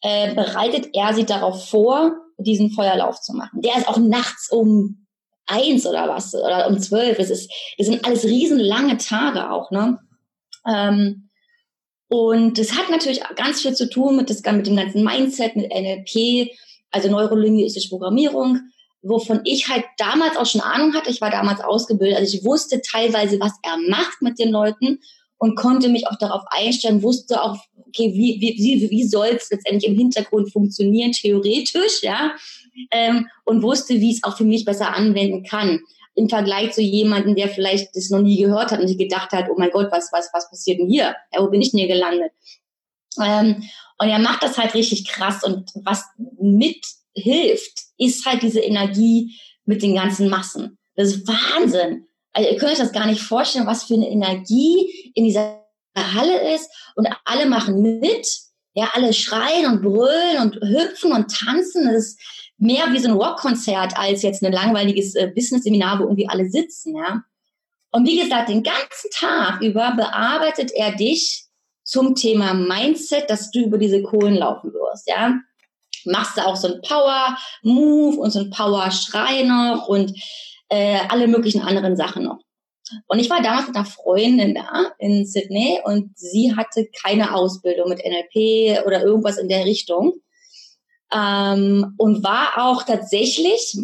äh, 0.03 0.33
bereitet 0.33 0.91
er 0.93 1.13
sie 1.15 1.27
darauf 1.27 1.69
vor, 1.69 2.13
diesen 2.39 2.71
Feuerlauf 2.71 3.21
zu 3.21 3.33
machen. 3.33 3.63
Der 3.63 3.79
ist 3.79 3.89
auch 3.89 3.99
nachts 3.99 4.49
um 4.53 5.04
eins 5.47 5.87
oder 5.87 6.09
was 6.09 6.35
oder 6.35 6.69
um 6.69 6.79
zwölf. 6.79 7.19
Es 7.19 7.31
ist, 7.31 7.51
das 7.79 7.87
sind 7.87 8.05
alles 8.05 8.25
riesenlange 8.25 8.97
Tage 8.99 9.51
auch, 9.51 9.71
ne? 9.71 9.99
Ähm, 10.67 11.29
und 12.09 12.59
das 12.59 12.73
hat 12.73 12.91
natürlich 12.91 13.23
ganz 13.35 13.63
viel 13.63 13.75
zu 13.75 13.89
tun 13.89 14.17
mit, 14.17 14.31
das, 14.31 14.43
mit 14.43 14.67
dem 14.67 14.77
ganzen 14.77 15.03
Mindset, 15.03 15.57
mit 15.57 15.71
NLP, 15.71 16.51
also 16.91 17.11
neurolinguistische 17.11 17.89
Programmierung, 17.89 18.61
wovon 19.03 19.41
ich 19.45 19.69
halt 19.69 19.85
damals 19.99 20.37
auch 20.37 20.47
schon 20.47 20.61
Ahnung 20.61 20.95
hatte. 20.95 21.11
Ich 21.11 21.21
war 21.21 21.31
damals 21.31 21.61
ausgebildet, 21.61 22.19
also 22.19 22.37
ich 22.37 22.45
wusste 22.45 22.81
teilweise, 22.83 23.41
was 23.41 23.53
er 23.63 23.77
macht 23.89 24.23
mit 24.23 24.39
den 24.39 24.51
Leuten 24.51 25.01
und 25.39 25.57
konnte 25.57 25.89
mich 25.89 26.07
auch 26.07 26.17
darauf 26.19 26.43
einstellen, 26.47 27.03
wusste 27.03 27.43
auch, 27.43 27.59
okay, 27.89 28.13
wie, 28.15 28.41
wie, 28.41 28.57
wie, 28.59 28.91
wie 28.91 29.09
soll 29.09 29.29
es 29.37 29.51
letztendlich 29.51 29.91
im 29.91 29.99
Hintergrund 29.99 30.53
funktionieren, 30.53 31.13
theoretisch, 31.13 32.03
ja, 32.03 32.35
ähm, 32.91 33.29
und 33.45 33.63
wusste, 33.63 33.95
wie 33.95 34.13
es 34.13 34.23
auch 34.25 34.37
für 34.37 34.45
mich 34.45 34.65
besser 34.65 34.95
anwenden 34.95 35.45
kann 35.45 35.81
im 36.15 36.29
Vergleich 36.29 36.73
zu 36.73 36.81
jemandem, 36.81 37.35
der 37.35 37.49
vielleicht 37.49 37.97
das 37.97 38.11
noch 38.11 38.21
nie 38.21 38.41
gehört 38.41 38.71
hat 38.71 38.81
und 38.81 38.89
sich 38.89 38.99
gedacht 38.99 39.33
hat, 39.33 39.47
oh 39.51 39.57
mein 39.59 39.71
Gott, 39.71 39.89
was, 39.91 40.11
was, 40.13 40.31
was 40.33 40.49
passiert 40.49 40.79
denn 40.79 40.89
hier? 40.89 41.17
Ja, 41.33 41.43
wo 41.43 41.49
bin 41.49 41.61
ich 41.61 41.73
denn 41.73 41.79
hier 41.79 41.89
gelandet? 41.89 42.33
Ähm, 43.21 43.63
und 43.99 44.09
er 44.09 44.19
macht 44.19 44.43
das 44.43 44.59
halt 44.59 44.75
richtig 44.75 45.09
krass 45.09 45.43
und 45.45 45.71
was 45.85 46.05
mithilft, 46.39 47.83
ist 47.99 48.27
halt 48.27 48.43
diese 48.43 48.61
Energie 48.61 49.39
mit 49.65 49.83
den 49.83 49.95
ganzen 49.95 50.29
Massen. 50.29 50.79
Das 50.97 51.09
ist 51.09 51.27
Wahnsinn. 51.27 52.07
Also 52.33 52.51
ihr 52.51 52.57
könnt 52.59 52.73
euch 52.73 52.79
das 52.79 52.93
gar 52.93 53.07
nicht 53.07 53.23
vorstellen, 53.23 53.67
was 53.67 53.85
für 53.85 53.95
eine 53.95 54.09
Energie 54.09 55.13
in 55.15 55.25
dieser 55.25 55.65
Halle 55.97 56.55
ist 56.55 56.69
und 56.97 57.09
alle 57.25 57.47
machen 57.47 57.81
mit. 58.01 58.27
Ja, 58.77 58.91
alle 58.95 59.13
schreien 59.13 59.67
und 59.67 59.83
brüllen 59.83 60.41
und 60.43 60.57
hüpfen 60.57 61.13
und 61.13 61.33
tanzen. 61.33 61.87
Das 61.87 61.95
ist, 61.95 62.21
mehr 62.59 62.93
wie 62.93 62.99
so 62.99 63.09
ein 63.09 63.17
Rockkonzert 63.17 63.97
als 63.97 64.23
jetzt 64.23 64.43
ein 64.43 64.53
langweiliges 64.53 65.15
äh, 65.15 65.31
Business-Seminar, 65.35 65.99
wo 65.99 66.05
irgendwie 66.05 66.29
alle 66.29 66.49
sitzen, 66.49 66.97
ja. 66.97 67.23
Und 67.91 68.09
wie 68.09 68.19
gesagt, 68.19 68.49
den 68.49 68.63
ganzen 68.63 69.11
Tag 69.13 69.61
über 69.61 69.93
bearbeitet 69.93 70.73
er 70.75 70.93
dich 70.97 71.45
zum 71.85 72.15
Thema 72.15 72.55
Mindset, 72.55 73.31
dass 73.31 73.51
du 73.51 73.61
über 73.61 73.79
diese 73.79 74.03
Kohlen 74.03 74.35
laufen 74.35 74.73
wirst, 74.73 75.09
ja. 75.09 75.35
Machst 76.07 76.37
du 76.37 76.45
auch 76.45 76.57
so 76.57 76.69
ein 76.69 76.83
Power-Move 76.83 78.17
und 78.19 78.31
so 78.31 78.41
ein 78.41 78.51
Power-Schrei 78.51 79.43
noch 79.45 79.89
und 79.89 80.13
äh, 80.69 80.99
alle 81.09 81.29
möglichen 81.29 81.63
anderen 81.63 81.97
Sachen 81.97 82.25
noch. 82.25 82.41
Und 83.07 83.19
ich 83.19 83.31
war 83.31 83.43
damals 83.43 83.67
mit 83.67 83.77
einer 83.77 83.87
Freundin 83.87 84.55
da 84.55 84.93
in 84.99 85.27
Sydney 85.27 85.81
und 85.85 86.19
sie 86.19 86.55
hatte 86.55 86.87
keine 87.03 87.35
Ausbildung 87.35 87.89
mit 87.89 87.99
NLP 87.99 88.85
oder 88.87 89.03
irgendwas 89.03 89.39
in 89.39 89.49
der 89.49 89.65
Richtung 89.65 90.15
ähm, 91.15 91.95
und 91.99 92.25
war 92.25 92.55
auch 92.59 92.83
tatsächlich 92.83 93.79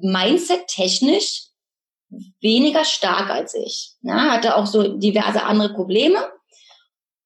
mindset-technisch 0.00 1.44
weniger 2.40 2.84
stark 2.84 3.30
als 3.30 3.54
ich. 3.54 3.94
Ja, 4.02 4.32
hatte 4.32 4.56
auch 4.56 4.66
so 4.66 4.96
diverse 4.96 5.42
andere 5.44 5.72
Probleme 5.72 6.18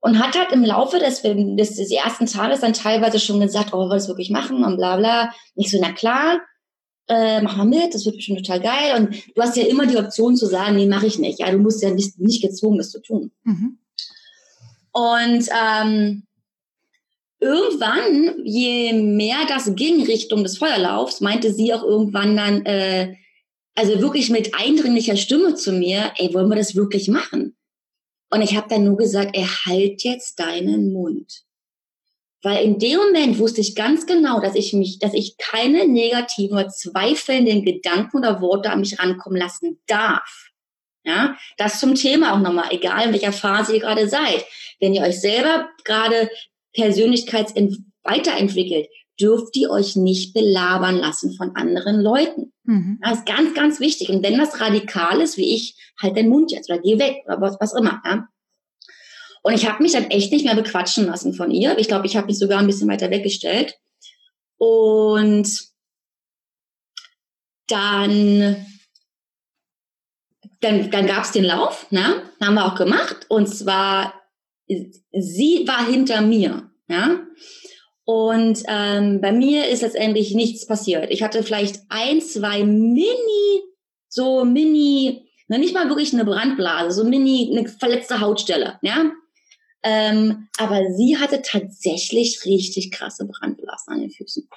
und 0.00 0.18
hat 0.18 0.36
halt 0.38 0.52
im 0.52 0.64
Laufe 0.64 0.98
des, 0.98 1.22
des, 1.22 1.76
des 1.76 1.90
ersten 1.90 2.26
Tages 2.26 2.60
dann 2.60 2.74
teilweise 2.74 3.18
schon 3.18 3.40
gesagt, 3.40 3.72
oh, 3.72 3.78
wir 3.78 3.88
wollen 3.88 3.98
das 3.98 4.08
wirklich 4.08 4.30
machen 4.30 4.62
und 4.62 4.76
bla 4.76 4.96
bla. 4.96 5.32
Nicht 5.54 5.70
so, 5.70 5.78
na 5.80 5.92
klar, 5.92 6.40
äh, 7.08 7.40
mach 7.40 7.56
mal 7.56 7.64
mit, 7.64 7.94
das 7.94 8.04
wird 8.04 8.16
bestimmt 8.16 8.44
total 8.44 8.60
geil. 8.60 8.96
Und 8.96 9.34
du 9.34 9.40
hast 9.40 9.56
ja 9.56 9.64
immer 9.64 9.86
die 9.86 9.96
Option 9.96 10.36
zu 10.36 10.46
sagen, 10.46 10.76
nee, 10.76 10.86
mache 10.86 11.06
ich 11.06 11.18
nicht. 11.18 11.38
Ja, 11.38 11.50
du 11.50 11.58
musst 11.58 11.82
ja 11.82 11.90
nicht, 11.90 12.18
nicht 12.18 12.42
gezwungen, 12.42 12.78
das 12.78 12.90
zu 12.90 13.00
tun. 13.00 13.32
Mhm. 13.44 13.78
Und 14.92 15.48
ähm, 15.58 16.26
irgendwann, 17.44 18.42
je 18.44 18.92
mehr 18.92 19.44
das 19.46 19.74
ging 19.76 20.02
Richtung 20.02 20.42
des 20.42 20.58
Feuerlaufs, 20.58 21.20
meinte 21.20 21.52
sie 21.52 21.74
auch 21.74 21.82
irgendwann 21.82 22.36
dann, 22.36 22.64
äh, 22.64 23.16
also 23.74 24.00
wirklich 24.00 24.30
mit 24.30 24.54
eindringlicher 24.54 25.16
Stimme 25.16 25.54
zu 25.54 25.72
mir, 25.72 26.12
ey, 26.16 26.32
wollen 26.32 26.48
wir 26.48 26.56
das 26.56 26.74
wirklich 26.74 27.08
machen? 27.08 27.56
Und 28.30 28.40
ich 28.42 28.56
habe 28.56 28.68
dann 28.68 28.84
nur 28.84 28.96
gesagt, 28.96 29.36
ey, 29.36 29.44
halt 29.44 30.02
jetzt 30.02 30.40
deinen 30.40 30.92
Mund. 30.92 31.44
Weil 32.42 32.64
in 32.64 32.78
dem 32.78 32.98
Moment 32.98 33.38
wusste 33.38 33.60
ich 33.60 33.74
ganz 33.74 34.06
genau, 34.06 34.40
dass 34.40 34.54
ich 34.54 34.72
mich, 34.72 34.98
dass 34.98 35.14
ich 35.14 35.36
keine 35.38 35.86
negativen 35.86 36.56
oder 36.58 36.68
zweifelnden 36.68 37.64
Gedanken 37.64 38.18
oder 38.18 38.40
Worte 38.40 38.70
an 38.70 38.80
mich 38.80 38.98
rankommen 38.98 39.38
lassen 39.38 39.80
darf. 39.86 40.50
Ja, 41.04 41.36
das 41.58 41.80
zum 41.80 41.94
Thema 41.94 42.34
auch 42.34 42.40
nochmal, 42.40 42.68
egal 42.70 43.06
in 43.06 43.12
welcher 43.12 43.32
Phase 43.32 43.74
ihr 43.74 43.80
gerade 43.80 44.08
seid. 44.08 44.44
Wenn 44.80 44.94
ihr 44.94 45.02
euch 45.02 45.20
selber 45.20 45.68
gerade 45.84 46.30
Persönlichkeitsweiterentwickelt, 46.74 48.88
dürft 49.20 49.56
ihr 49.56 49.70
euch 49.70 49.96
nicht 49.96 50.34
belabern 50.34 50.96
lassen 50.96 51.34
von 51.34 51.56
anderen 51.56 52.00
Leuten. 52.00 52.52
Mhm. 52.64 52.98
Das 53.02 53.18
ist 53.18 53.26
ganz, 53.26 53.54
ganz 53.54 53.80
wichtig. 53.80 54.10
Und 54.10 54.22
wenn 54.22 54.38
das 54.38 54.60
radikal 54.60 55.20
ist, 55.20 55.36
wie 55.36 55.54
ich, 55.54 55.76
halt 56.00 56.16
den 56.16 56.28
Mund 56.28 56.50
jetzt 56.50 56.70
oder 56.70 56.80
geh 56.80 56.98
weg 56.98 57.22
oder 57.26 57.40
was, 57.40 57.56
was 57.60 57.74
immer. 57.74 58.02
Ja? 58.04 58.28
Und 59.42 59.54
ich 59.54 59.68
habe 59.68 59.82
mich 59.82 59.92
dann 59.92 60.10
echt 60.10 60.32
nicht 60.32 60.44
mehr 60.44 60.56
bequatschen 60.56 61.06
lassen 61.06 61.34
von 61.34 61.50
ihr. 61.50 61.78
Ich 61.78 61.88
glaube, 61.88 62.06
ich 62.06 62.16
habe 62.16 62.26
mich 62.26 62.38
sogar 62.38 62.58
ein 62.58 62.66
bisschen 62.66 62.88
weiter 62.88 63.10
weggestellt. 63.10 63.78
Und 64.56 65.48
dann, 67.68 68.66
dann, 70.60 70.90
dann 70.90 71.06
gab 71.06 71.24
es 71.24 71.32
den 71.32 71.44
Lauf, 71.44 71.90
ne? 71.90 72.22
haben 72.40 72.54
wir 72.54 72.66
auch 72.66 72.74
gemacht. 72.74 73.26
Und 73.28 73.46
zwar 73.46 74.14
sie 74.66 75.64
war 75.66 75.86
hinter 75.86 76.20
mir, 76.20 76.70
ja. 76.88 77.20
Und 78.06 78.62
ähm, 78.68 79.20
bei 79.20 79.32
mir 79.32 79.68
ist 79.68 79.82
letztendlich 79.82 80.34
nichts 80.34 80.66
passiert. 80.66 81.10
Ich 81.10 81.22
hatte 81.22 81.42
vielleicht 81.42 81.80
ein, 81.88 82.20
zwei 82.20 82.62
Mini, 82.62 83.62
so 84.08 84.44
Mini, 84.44 85.26
noch 85.48 85.58
nicht 85.58 85.74
mal 85.74 85.88
wirklich 85.88 86.12
eine 86.12 86.24
Brandblase, 86.24 86.90
so 86.92 87.08
Mini, 87.08 87.50
eine 87.50 87.66
verletzte 87.68 88.20
Hautstelle, 88.20 88.78
ja. 88.82 89.10
Ähm, 89.82 90.48
aber 90.58 90.82
sie 90.96 91.18
hatte 91.18 91.42
tatsächlich 91.42 92.44
richtig 92.46 92.90
krasse 92.90 93.26
Brandblasen 93.26 93.94
an 93.94 94.00
den 94.00 94.10
Füßen. 94.10 94.48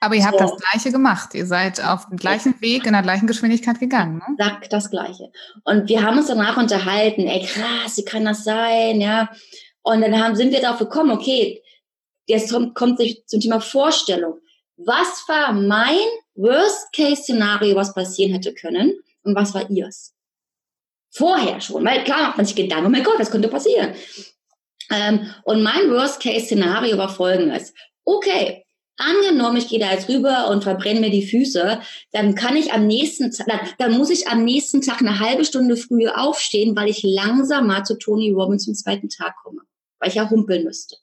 Aber 0.00 0.14
ihr 0.14 0.24
habt 0.24 0.38
so. 0.38 0.44
das 0.44 0.56
Gleiche 0.56 0.92
gemacht. 0.92 1.34
Ihr 1.34 1.46
seid 1.46 1.82
auf 1.84 2.08
dem 2.08 2.16
gleichen 2.16 2.60
Weg, 2.60 2.86
in 2.86 2.92
der 2.92 3.02
gleichen 3.02 3.26
Geschwindigkeit 3.26 3.80
gegangen. 3.80 4.18
Ne? 4.18 4.36
Sag 4.38 4.68
das 4.70 4.90
Gleiche. 4.90 5.30
Und 5.64 5.88
wir 5.88 6.02
haben 6.02 6.18
uns 6.18 6.26
danach 6.26 6.56
unterhalten. 6.56 7.26
Ey, 7.26 7.46
krass, 7.46 7.96
wie 7.96 8.04
kann 8.04 8.24
das 8.24 8.44
sein? 8.44 9.00
Ja. 9.00 9.30
Und 9.82 10.00
dann 10.00 10.20
haben, 10.20 10.36
sind 10.36 10.52
wir 10.52 10.60
darauf 10.60 10.78
gekommen, 10.78 11.12
okay, 11.12 11.62
jetzt 12.26 12.52
kommt, 12.52 12.74
kommt 12.74 13.00
zum 13.26 13.40
Thema 13.40 13.60
Vorstellung. 13.60 14.40
Was 14.76 15.24
war 15.28 15.52
mein 15.52 16.06
Worst-Case-Szenario, 16.34 17.76
was 17.76 17.94
passieren 17.94 18.32
hätte 18.32 18.52
können? 18.52 18.98
Und 19.22 19.34
was 19.34 19.54
war 19.54 19.70
ihrs? 19.70 20.12
Vorher 21.10 21.60
schon, 21.60 21.84
weil 21.84 22.04
klar 22.04 22.22
macht 22.22 22.36
man 22.36 22.46
sich 22.46 22.56
Gedanken, 22.56 22.86
oh 22.86 22.90
mein 22.90 23.02
Gott, 23.02 23.18
was 23.18 23.30
könnte 23.30 23.48
passieren? 23.48 23.94
Ähm, 24.90 25.32
und 25.44 25.62
mein 25.62 25.90
Worst-Case-Szenario 25.90 26.98
war 26.98 27.08
folgendes. 27.08 27.72
Okay, 28.04 28.65
Angenommen, 28.98 29.58
ich 29.58 29.68
gehe 29.68 29.78
da 29.78 29.92
jetzt 29.92 30.08
rüber 30.08 30.48
und 30.48 30.62
verbrenne 30.62 31.00
mir 31.00 31.10
die 31.10 31.26
Füße, 31.26 31.80
dann 32.12 32.34
kann 32.34 32.56
ich 32.56 32.72
am 32.72 32.86
nächsten 32.86 33.30
Tag, 33.30 33.76
dann, 33.78 33.92
muss 33.92 34.08
ich 34.08 34.28
am 34.28 34.42
nächsten 34.44 34.80
Tag 34.80 35.00
eine 35.00 35.20
halbe 35.20 35.44
Stunde 35.44 35.76
früher 35.76 36.18
aufstehen, 36.18 36.74
weil 36.74 36.88
ich 36.88 37.02
langsamer 37.02 37.84
zu 37.84 37.98
Tony 37.98 38.30
Robbins 38.30 38.64
zum 38.64 38.74
zweiten 38.74 39.10
Tag 39.10 39.34
komme, 39.42 39.60
weil 39.98 40.08
ich 40.08 40.14
ja 40.14 40.30
humpeln 40.30 40.64
müsste. 40.64 40.96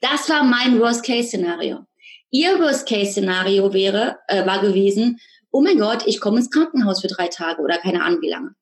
Das 0.00 0.28
war 0.28 0.42
mein 0.42 0.80
Worst-Case-Szenario. 0.80 1.86
Ihr 2.30 2.58
Worst-Case-Szenario 2.58 3.72
wäre, 3.72 4.18
äh, 4.26 4.44
war 4.44 4.60
gewesen, 4.60 5.20
oh 5.52 5.62
mein 5.62 5.78
Gott, 5.78 6.04
ich 6.06 6.20
komme 6.20 6.38
ins 6.38 6.50
Krankenhaus 6.50 7.00
für 7.00 7.08
drei 7.08 7.28
Tage 7.28 7.62
oder 7.62 7.78
keine 7.78 8.02
Ahnung 8.02 8.20
wie 8.22 8.30
lange. 8.30 8.54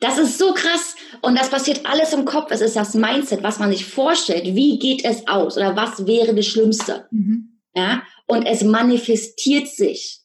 Das 0.00 0.18
ist 0.18 0.38
so 0.38 0.54
krass. 0.54 0.94
Und 1.22 1.38
das 1.38 1.50
passiert 1.50 1.86
alles 1.86 2.12
im 2.12 2.24
Kopf. 2.24 2.50
Es 2.50 2.60
ist 2.60 2.76
das 2.76 2.94
Mindset, 2.94 3.42
was 3.42 3.58
man 3.58 3.70
sich 3.70 3.84
vorstellt. 3.84 4.44
Wie 4.44 4.78
geht 4.78 5.04
es 5.04 5.26
aus? 5.26 5.56
Oder 5.56 5.76
was 5.76 6.06
wäre 6.06 6.34
das 6.34 6.46
Schlimmste? 6.46 7.08
Mhm. 7.10 7.60
Ja. 7.74 8.02
Und 8.26 8.44
es 8.44 8.62
manifestiert 8.62 9.68
sich. 9.68 10.20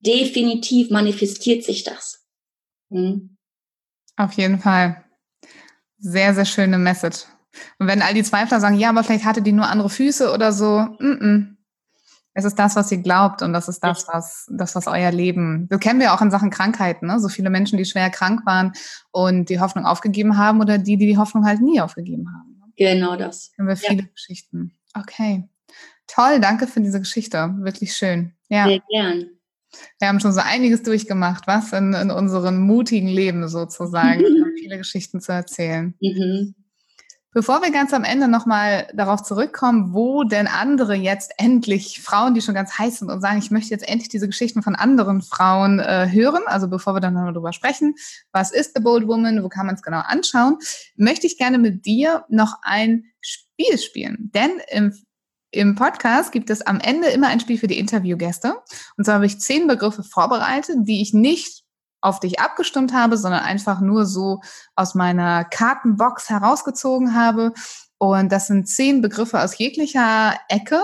Definitiv 0.00 0.90
manifestiert 0.90 1.64
sich 1.64 1.84
das. 1.84 2.24
Mhm. 2.90 3.36
Auf 4.16 4.32
jeden 4.34 4.58
Fall. 4.58 5.04
Sehr, 5.98 6.34
sehr 6.34 6.44
schöne 6.44 6.78
Message. 6.78 7.24
Und 7.78 7.86
wenn 7.86 8.02
all 8.02 8.14
die 8.14 8.22
Zweifler 8.22 8.60
sagen, 8.60 8.78
ja, 8.78 8.90
aber 8.90 9.04
vielleicht 9.04 9.24
hatte 9.24 9.42
die 9.42 9.52
nur 9.52 9.68
andere 9.68 9.90
Füße 9.90 10.32
oder 10.32 10.52
so, 10.52 10.80
mm 10.98 11.18
-mm. 11.20 11.56
Es 12.32 12.44
ist 12.44 12.58
das, 12.58 12.76
was 12.76 12.92
ihr 12.92 12.98
glaubt 12.98 13.42
und 13.42 13.52
das 13.52 13.68
ist 13.68 13.80
das, 13.80 14.06
was, 14.06 14.46
das, 14.50 14.74
was 14.74 14.86
euer 14.86 15.10
Leben. 15.10 15.66
Das 15.68 15.80
kennen 15.80 15.98
wir 15.98 16.14
auch 16.14 16.22
in 16.22 16.30
Sachen 16.30 16.50
Krankheiten, 16.50 17.06
ne? 17.06 17.18
So 17.18 17.28
viele 17.28 17.50
Menschen, 17.50 17.76
die 17.76 17.84
schwer 17.84 18.08
krank 18.10 18.46
waren 18.46 18.72
und 19.10 19.48
die 19.48 19.58
Hoffnung 19.58 19.84
aufgegeben 19.84 20.38
haben 20.38 20.60
oder 20.60 20.78
die, 20.78 20.96
die 20.96 21.06
die 21.06 21.18
Hoffnung 21.18 21.44
halt 21.44 21.60
nie 21.60 21.80
aufgegeben 21.80 22.28
haben. 22.32 22.56
Ne? 22.58 22.72
Genau 22.76 23.16
das. 23.16 23.50
Kennen 23.56 23.68
wir 23.68 23.76
viele 23.76 24.02
ja. 24.02 24.08
Geschichten. 24.14 24.72
Okay. 24.94 25.48
Toll, 26.06 26.40
danke 26.40 26.66
für 26.66 26.80
diese 26.80 27.00
Geschichte. 27.00 27.54
Wirklich 27.58 27.96
schön. 27.96 28.32
Ja. 28.48 28.66
Sehr 28.66 28.80
gern. 28.88 29.26
Wir 29.98 30.08
haben 30.08 30.20
schon 30.20 30.32
so 30.32 30.40
einiges 30.40 30.82
durchgemacht, 30.82 31.46
was 31.46 31.72
in, 31.72 31.94
in 31.94 32.10
unserem 32.10 32.60
mutigen 32.60 33.08
Leben 33.08 33.48
sozusagen. 33.48 34.20
viele 34.58 34.78
Geschichten 34.78 35.20
zu 35.20 35.32
erzählen. 35.32 35.94
Mhm. 36.00 36.54
Bevor 37.32 37.62
wir 37.62 37.70
ganz 37.70 37.94
am 37.94 38.02
Ende 38.02 38.26
nochmal 38.26 38.88
darauf 38.92 39.22
zurückkommen, 39.22 39.94
wo 39.94 40.24
denn 40.24 40.48
andere 40.48 40.94
jetzt 40.94 41.32
endlich 41.38 42.00
Frauen, 42.02 42.34
die 42.34 42.40
schon 42.40 42.56
ganz 42.56 42.76
heiß 42.76 42.98
sind 42.98 43.08
und 43.08 43.20
sagen, 43.20 43.38
ich 43.38 43.52
möchte 43.52 43.70
jetzt 43.70 43.88
endlich 43.88 44.08
diese 44.08 44.26
Geschichten 44.26 44.64
von 44.64 44.74
anderen 44.74 45.22
Frauen 45.22 45.78
äh, 45.78 46.08
hören, 46.10 46.42
also 46.46 46.66
bevor 46.66 46.94
wir 46.94 47.00
dann 47.00 47.14
noch 47.14 47.26
darüber 47.26 47.52
sprechen, 47.52 47.94
was 48.32 48.50
ist 48.50 48.72
The 48.74 48.82
Bold 48.82 49.06
Woman, 49.06 49.44
wo 49.44 49.48
kann 49.48 49.66
man 49.66 49.76
es 49.76 49.82
genau 49.82 50.00
anschauen, 50.00 50.58
möchte 50.96 51.28
ich 51.28 51.38
gerne 51.38 51.58
mit 51.58 51.86
dir 51.86 52.24
noch 52.28 52.54
ein 52.62 53.04
Spiel 53.20 53.78
spielen. 53.78 54.32
Denn 54.34 54.50
im, 54.68 54.92
im 55.52 55.76
Podcast 55.76 56.32
gibt 56.32 56.50
es 56.50 56.62
am 56.62 56.80
Ende 56.80 57.10
immer 57.10 57.28
ein 57.28 57.38
Spiel 57.38 57.58
für 57.58 57.68
die 57.68 57.78
Interviewgäste. 57.78 58.56
Und 58.96 59.04
zwar 59.04 59.14
habe 59.14 59.26
ich 59.26 59.38
zehn 59.38 59.68
Begriffe 59.68 60.02
vorbereitet, 60.02 60.78
die 60.80 61.00
ich 61.00 61.14
nicht 61.14 61.62
auf 62.00 62.20
dich 62.20 62.40
abgestimmt 62.40 62.92
habe, 62.92 63.16
sondern 63.16 63.42
einfach 63.42 63.80
nur 63.80 64.06
so 64.06 64.40
aus 64.74 64.94
meiner 64.94 65.44
Kartenbox 65.44 66.30
herausgezogen 66.30 67.14
habe. 67.14 67.52
Und 67.98 68.32
das 68.32 68.46
sind 68.46 68.66
zehn 68.66 69.02
Begriffe 69.02 69.40
aus 69.40 69.58
jeglicher 69.58 70.34
Ecke. 70.48 70.80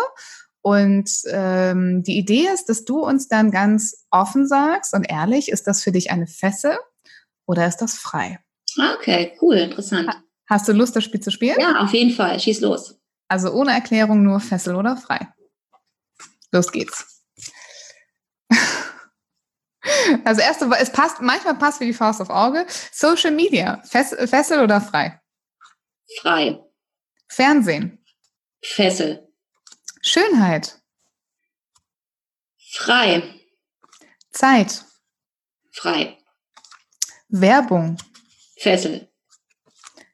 Und 0.63 1.11
ähm, 1.27 2.03
die 2.03 2.19
Idee 2.19 2.49
ist, 2.53 2.69
dass 2.69 2.85
du 2.85 2.99
uns 2.99 3.29
dann 3.29 3.51
ganz 3.51 4.05
offen 4.11 4.47
sagst 4.49 4.95
und 4.95 5.05
ehrlich, 5.05 5.49
ist 5.49 5.67
das 5.67 5.83
für 5.83 5.93
dich 5.93 6.11
eine 6.11 6.27
Fessel 6.27 6.77
oder 7.47 7.67
ist 7.67 7.79
das 7.79 7.95
frei? 7.95 8.41
Okay, 8.99 9.37
cool, 9.41 9.55
interessant. 9.55 10.11
Hast 10.49 10.69
du 10.69 10.73
Lust, 10.73 10.95
das 10.97 11.05
Spiel 11.05 11.21
zu 11.21 11.31
spielen? 11.31 11.57
Ja, 11.61 11.81
auf 11.81 11.93
jeden 11.93 12.11
Fall. 12.11 12.39
Schieß 12.39 12.61
los. 12.61 12.99
Also 13.29 13.53
ohne 13.53 13.73
Erklärung 13.73 14.23
nur 14.23 14.41
Fessel 14.41 14.75
oder 14.77 14.97
frei. 14.97 15.29
Los 16.53 16.71
geht's. 16.71 17.16
Das 20.27 20.39
erste, 20.39 20.69
es 20.77 20.91
passt, 20.91 21.21
manchmal 21.21 21.55
passt 21.55 21.79
wie 21.79 21.87
die 21.87 21.93
Faust 21.93 22.21
auf 22.21 22.31
Auge. 22.31 22.67
Social 22.91 23.31
Media, 23.31 23.81
Fessel 23.85 24.61
oder 24.61 24.81
frei? 24.81 25.21
Frei. 26.21 26.59
Fernsehen. 27.29 28.05
Fessel. 28.61 29.33
Schönheit. 30.03 30.83
Frei. 32.59 33.41
Zeit. 34.33 34.85
Frei. 35.71 36.19
Werbung. 37.29 37.97
Fessel. 38.59 39.09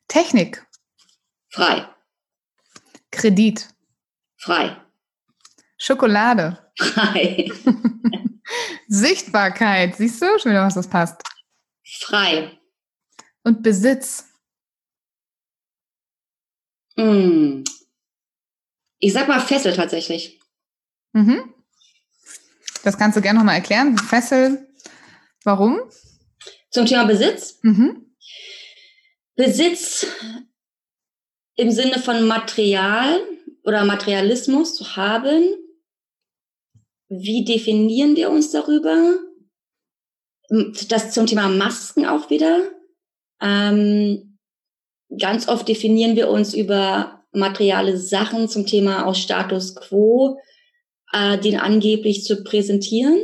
Technik. 0.08 0.62
Frei. 1.48 1.88
Kredit. 3.10 3.66
Frei. 4.36 4.76
Schokolade. 5.78 6.70
Frei. 6.76 7.50
Sichtbarkeit, 8.88 9.96
siehst 9.96 10.20
du 10.20 10.38
schon 10.38 10.52
wieder, 10.52 10.64
was 10.64 10.74
das 10.74 10.88
passt. 10.88 11.22
Frei. 11.84 12.58
Und 13.44 13.62
Besitz. 13.62 14.28
Hm. 16.96 17.64
Ich 18.98 19.12
sag 19.12 19.28
mal 19.28 19.40
Fessel 19.40 19.74
tatsächlich. 19.74 20.40
Mhm. 21.12 21.52
Das 22.82 22.98
kannst 22.98 23.16
du 23.16 23.22
gerne 23.22 23.38
nochmal 23.38 23.56
erklären. 23.56 23.96
Fessel, 23.98 24.68
warum? 25.44 25.80
Zum 26.70 26.86
Thema 26.86 27.04
Besitz. 27.04 27.58
Mhm. 27.62 28.14
Besitz 29.34 30.06
im 31.56 31.70
Sinne 31.70 31.98
von 31.98 32.26
Material 32.26 33.20
oder 33.64 33.84
Materialismus 33.84 34.74
zu 34.74 34.96
haben, 34.96 35.42
wie 37.20 37.44
definieren 37.44 38.16
wir 38.16 38.30
uns 38.30 38.50
darüber? 38.50 39.18
Das 40.88 41.12
zum 41.12 41.26
Thema 41.26 41.48
Masken 41.48 42.06
auch 42.06 42.30
wieder. 42.30 42.70
Ähm, 43.40 44.38
ganz 45.18 45.48
oft 45.48 45.68
definieren 45.68 46.16
wir 46.16 46.30
uns 46.30 46.54
über 46.54 47.24
materiale 47.32 47.98
Sachen 47.98 48.48
zum 48.48 48.66
Thema 48.66 49.06
aus 49.06 49.18
Status 49.18 49.74
quo, 49.74 50.38
äh, 51.12 51.38
den 51.38 51.58
angeblich 51.58 52.24
zu 52.24 52.42
präsentieren. 52.42 53.18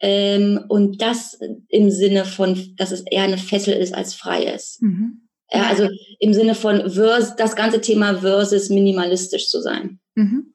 Ähm, 0.00 0.64
und 0.68 1.02
das 1.02 1.38
im 1.68 1.90
Sinne 1.90 2.24
von, 2.24 2.74
dass 2.76 2.90
es 2.90 3.02
eher 3.02 3.24
eine 3.24 3.38
Fessel 3.38 3.74
ist 3.74 3.94
als 3.94 4.14
frei 4.14 4.44
ist. 4.44 4.80
Mhm. 4.82 5.28
Ja, 5.52 5.68
also 5.68 5.88
im 6.20 6.32
Sinne 6.32 6.54
von 6.54 6.90
vers 6.90 7.36
das 7.36 7.56
ganze 7.56 7.80
Thema 7.80 8.20
versus 8.20 8.70
minimalistisch 8.70 9.48
zu 9.48 9.60
sein. 9.60 10.00
Mhm. 10.14 10.54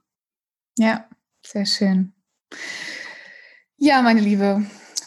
Ja, 0.79 1.07
sehr 1.45 1.65
schön. 1.65 2.14
Ja, 3.77 4.01
meine 4.01 4.21
Liebe, 4.21 4.65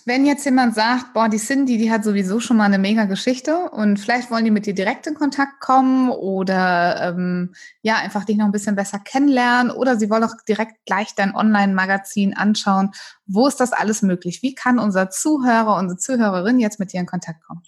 wenn 0.08 0.24
jetzt 0.24 0.46
jemand 0.46 0.74
sagt, 0.74 1.12
boah, 1.12 1.28
die 1.28 1.36
Cindy, 1.36 1.76
die 1.76 1.90
hat 1.90 2.02
sowieso 2.02 2.40
schon 2.40 2.56
mal 2.56 2.64
eine 2.64 2.78
mega 2.78 3.04
Geschichte 3.04 3.68
und 3.70 3.98
vielleicht 3.98 4.30
wollen 4.30 4.46
die 4.46 4.50
mit 4.50 4.64
dir 4.64 4.74
direkt 4.74 5.06
in 5.06 5.14
Kontakt 5.14 5.60
kommen 5.60 6.10
oder 6.10 7.14
ähm, 7.14 7.52
ja, 7.82 7.96
einfach 7.96 8.24
dich 8.24 8.38
noch 8.38 8.46
ein 8.46 8.52
bisschen 8.52 8.74
besser 8.74 8.98
kennenlernen 8.98 9.70
oder 9.70 9.96
sie 9.96 10.08
wollen 10.08 10.24
auch 10.24 10.32
direkt 10.48 10.86
gleich 10.86 11.14
dein 11.14 11.34
Online-Magazin 11.34 12.34
anschauen. 12.34 12.92
Wo 13.26 13.46
ist 13.46 13.60
das 13.60 13.72
alles 13.72 14.00
möglich? 14.00 14.42
Wie 14.42 14.54
kann 14.54 14.78
unser 14.78 15.10
Zuhörer, 15.10 15.76
unsere 15.76 15.98
Zuhörerin 15.98 16.58
jetzt 16.58 16.80
mit 16.80 16.94
dir 16.94 17.00
in 17.00 17.06
Kontakt 17.06 17.44
kommen? 17.44 17.62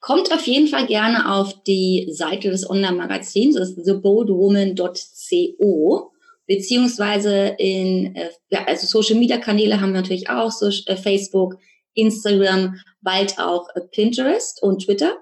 Kommt 0.00 0.30
auf 0.32 0.46
jeden 0.46 0.68
Fall 0.68 0.86
gerne 0.86 1.32
auf 1.32 1.62
die 1.64 2.10
Seite 2.12 2.50
des 2.50 2.68
Online-Magazins, 2.68 3.56
das 3.56 3.70
ist 3.70 3.84
theboldwoman.co 3.84 6.12
beziehungsweise 6.46 7.54
in 7.58 8.14
äh, 8.14 8.30
also 8.66 8.86
Social 8.86 9.18
Media 9.18 9.38
Kanäle 9.38 9.80
haben 9.80 9.92
wir 9.92 10.00
natürlich 10.00 10.30
auch, 10.30 10.50
so, 10.50 10.68
äh, 10.68 10.96
Facebook, 10.96 11.56
Instagram, 11.94 12.76
bald 13.00 13.38
auch 13.38 13.68
äh, 13.74 13.80
Pinterest 13.80 14.62
und 14.62 14.84
Twitter. 14.84 15.16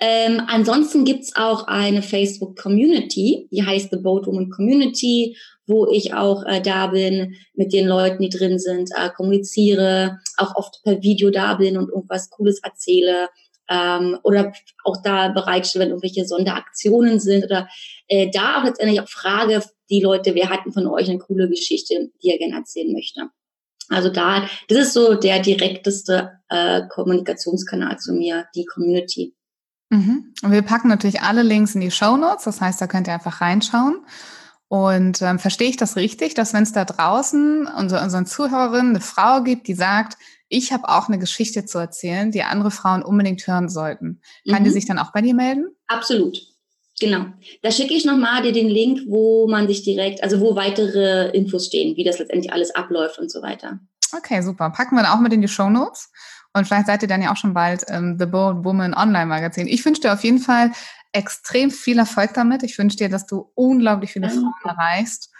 Ähm, 0.00 0.40
ansonsten 0.46 1.04
gibt's 1.04 1.34
auch 1.34 1.66
eine 1.66 2.02
Facebook 2.02 2.56
Community, 2.56 3.48
die 3.50 3.64
heißt 3.64 3.90
The 3.90 3.96
Boat 3.96 4.26
Woman 4.28 4.48
Community, 4.48 5.36
wo 5.66 5.88
ich 5.90 6.14
auch 6.14 6.44
äh, 6.46 6.60
da 6.60 6.86
bin, 6.86 7.34
mit 7.54 7.72
den 7.72 7.88
Leuten, 7.88 8.22
die 8.22 8.28
drin 8.28 8.60
sind, 8.60 8.90
äh, 8.96 9.10
kommuniziere, 9.10 10.18
auch 10.36 10.54
oft 10.54 10.80
per 10.84 11.02
Video 11.02 11.30
da 11.30 11.54
bin 11.54 11.76
und 11.76 11.88
irgendwas 11.88 12.30
Cooles 12.30 12.60
erzähle 12.62 13.28
ähm, 13.68 14.18
oder 14.22 14.52
auch 14.84 15.02
da 15.02 15.28
bereitstelle, 15.28 15.84
wenn 15.84 15.90
irgendwelche 15.90 16.26
Sonderaktionen 16.26 17.20
sind 17.20 17.44
oder 17.44 17.68
äh, 18.08 18.30
da 18.30 18.58
auch 18.58 18.64
letztendlich 18.64 19.00
auch 19.00 19.08
frage 19.08 19.62
die 19.90 20.00
Leute, 20.02 20.34
wer 20.34 20.50
hatten 20.50 20.72
von 20.72 20.86
euch 20.86 21.08
eine 21.08 21.18
coole 21.18 21.48
Geschichte, 21.48 22.10
die 22.22 22.30
er 22.30 22.38
gerne 22.38 22.56
erzählen 22.56 22.92
möchte. 22.92 23.28
Also 23.88 24.10
da, 24.10 24.46
das 24.68 24.78
ist 24.78 24.92
so 24.92 25.14
der 25.14 25.40
direkteste 25.40 26.40
äh, 26.48 26.82
Kommunikationskanal 26.88 27.98
zu 27.98 28.12
mir, 28.12 28.46
die 28.54 28.66
Community. 28.66 29.34
Mhm. 29.90 30.34
Und 30.42 30.52
wir 30.52 30.62
packen 30.62 30.88
natürlich 30.88 31.22
alle 31.22 31.42
Links 31.42 31.74
in 31.74 31.80
die 31.80 31.90
Show 31.90 32.16
Notes, 32.16 32.44
das 32.44 32.60
heißt, 32.60 32.80
da 32.80 32.86
könnt 32.86 33.06
ihr 33.06 33.14
einfach 33.14 33.40
reinschauen. 33.40 34.04
Und 34.68 35.22
ähm, 35.22 35.38
verstehe 35.38 35.70
ich 35.70 35.78
das 35.78 35.96
richtig, 35.96 36.34
dass 36.34 36.52
wenn 36.52 36.62
es 36.62 36.72
da 36.72 36.84
draußen 36.84 37.66
unser, 37.66 38.02
unseren 38.02 38.26
Zuhörerinnen 38.26 38.90
eine 38.90 39.00
Frau 39.00 39.42
gibt, 39.42 39.66
die 39.66 39.74
sagt, 39.74 40.18
ich 40.48 40.72
habe 40.72 40.88
auch 40.88 41.08
eine 41.08 41.18
Geschichte 41.18 41.64
zu 41.64 41.78
erzählen, 41.78 42.30
die 42.30 42.42
andere 42.42 42.70
Frauen 42.70 43.02
unbedingt 43.02 43.46
hören 43.46 43.68
sollten, 43.68 44.20
kann 44.48 44.62
mhm. 44.62 44.64
die 44.64 44.70
sich 44.70 44.86
dann 44.86 44.98
auch 44.98 45.12
bei 45.12 45.20
dir 45.20 45.34
melden? 45.34 45.66
Absolut. 45.86 46.38
Genau. 47.00 47.26
Da 47.62 47.70
schicke 47.70 47.94
ich 47.94 48.04
nochmal 48.04 48.42
dir 48.42 48.52
den 48.52 48.68
Link, 48.68 49.02
wo 49.06 49.46
man 49.48 49.68
sich 49.68 49.82
direkt, 49.82 50.22
also 50.22 50.40
wo 50.40 50.56
weitere 50.56 51.30
Infos 51.30 51.66
stehen, 51.66 51.96
wie 51.96 52.04
das 52.04 52.18
letztendlich 52.18 52.52
alles 52.52 52.74
abläuft 52.74 53.18
und 53.18 53.30
so 53.30 53.40
weiter. 53.40 53.78
Okay, 54.16 54.42
super. 54.42 54.70
Packen 54.70 54.96
wir 54.96 55.02
dann 55.02 55.12
auch 55.12 55.20
mit 55.20 55.32
in 55.32 55.42
die 55.42 55.48
Show 55.48 55.70
Notes. 55.70 56.10
Und 56.54 56.66
vielleicht 56.66 56.86
seid 56.86 57.02
ihr 57.02 57.08
dann 57.08 57.22
ja 57.22 57.30
auch 57.30 57.36
schon 57.36 57.54
bald 57.54 57.84
ähm, 57.88 58.16
The 58.18 58.26
Bold 58.26 58.64
Woman 58.64 58.94
Online 58.94 59.26
Magazin. 59.26 59.68
Ich 59.68 59.84
wünsche 59.84 60.00
dir 60.00 60.12
auf 60.12 60.24
jeden 60.24 60.38
Fall 60.38 60.72
extrem 61.12 61.70
viel 61.70 61.98
Erfolg 61.98 62.34
damit. 62.34 62.62
Ich 62.62 62.78
wünsche 62.78 62.96
dir, 62.96 63.08
dass 63.08 63.26
du 63.26 63.50
unglaublich 63.54 64.12
viele 64.12 64.28
Frauen 64.30 64.54
erreichst. 64.64 65.30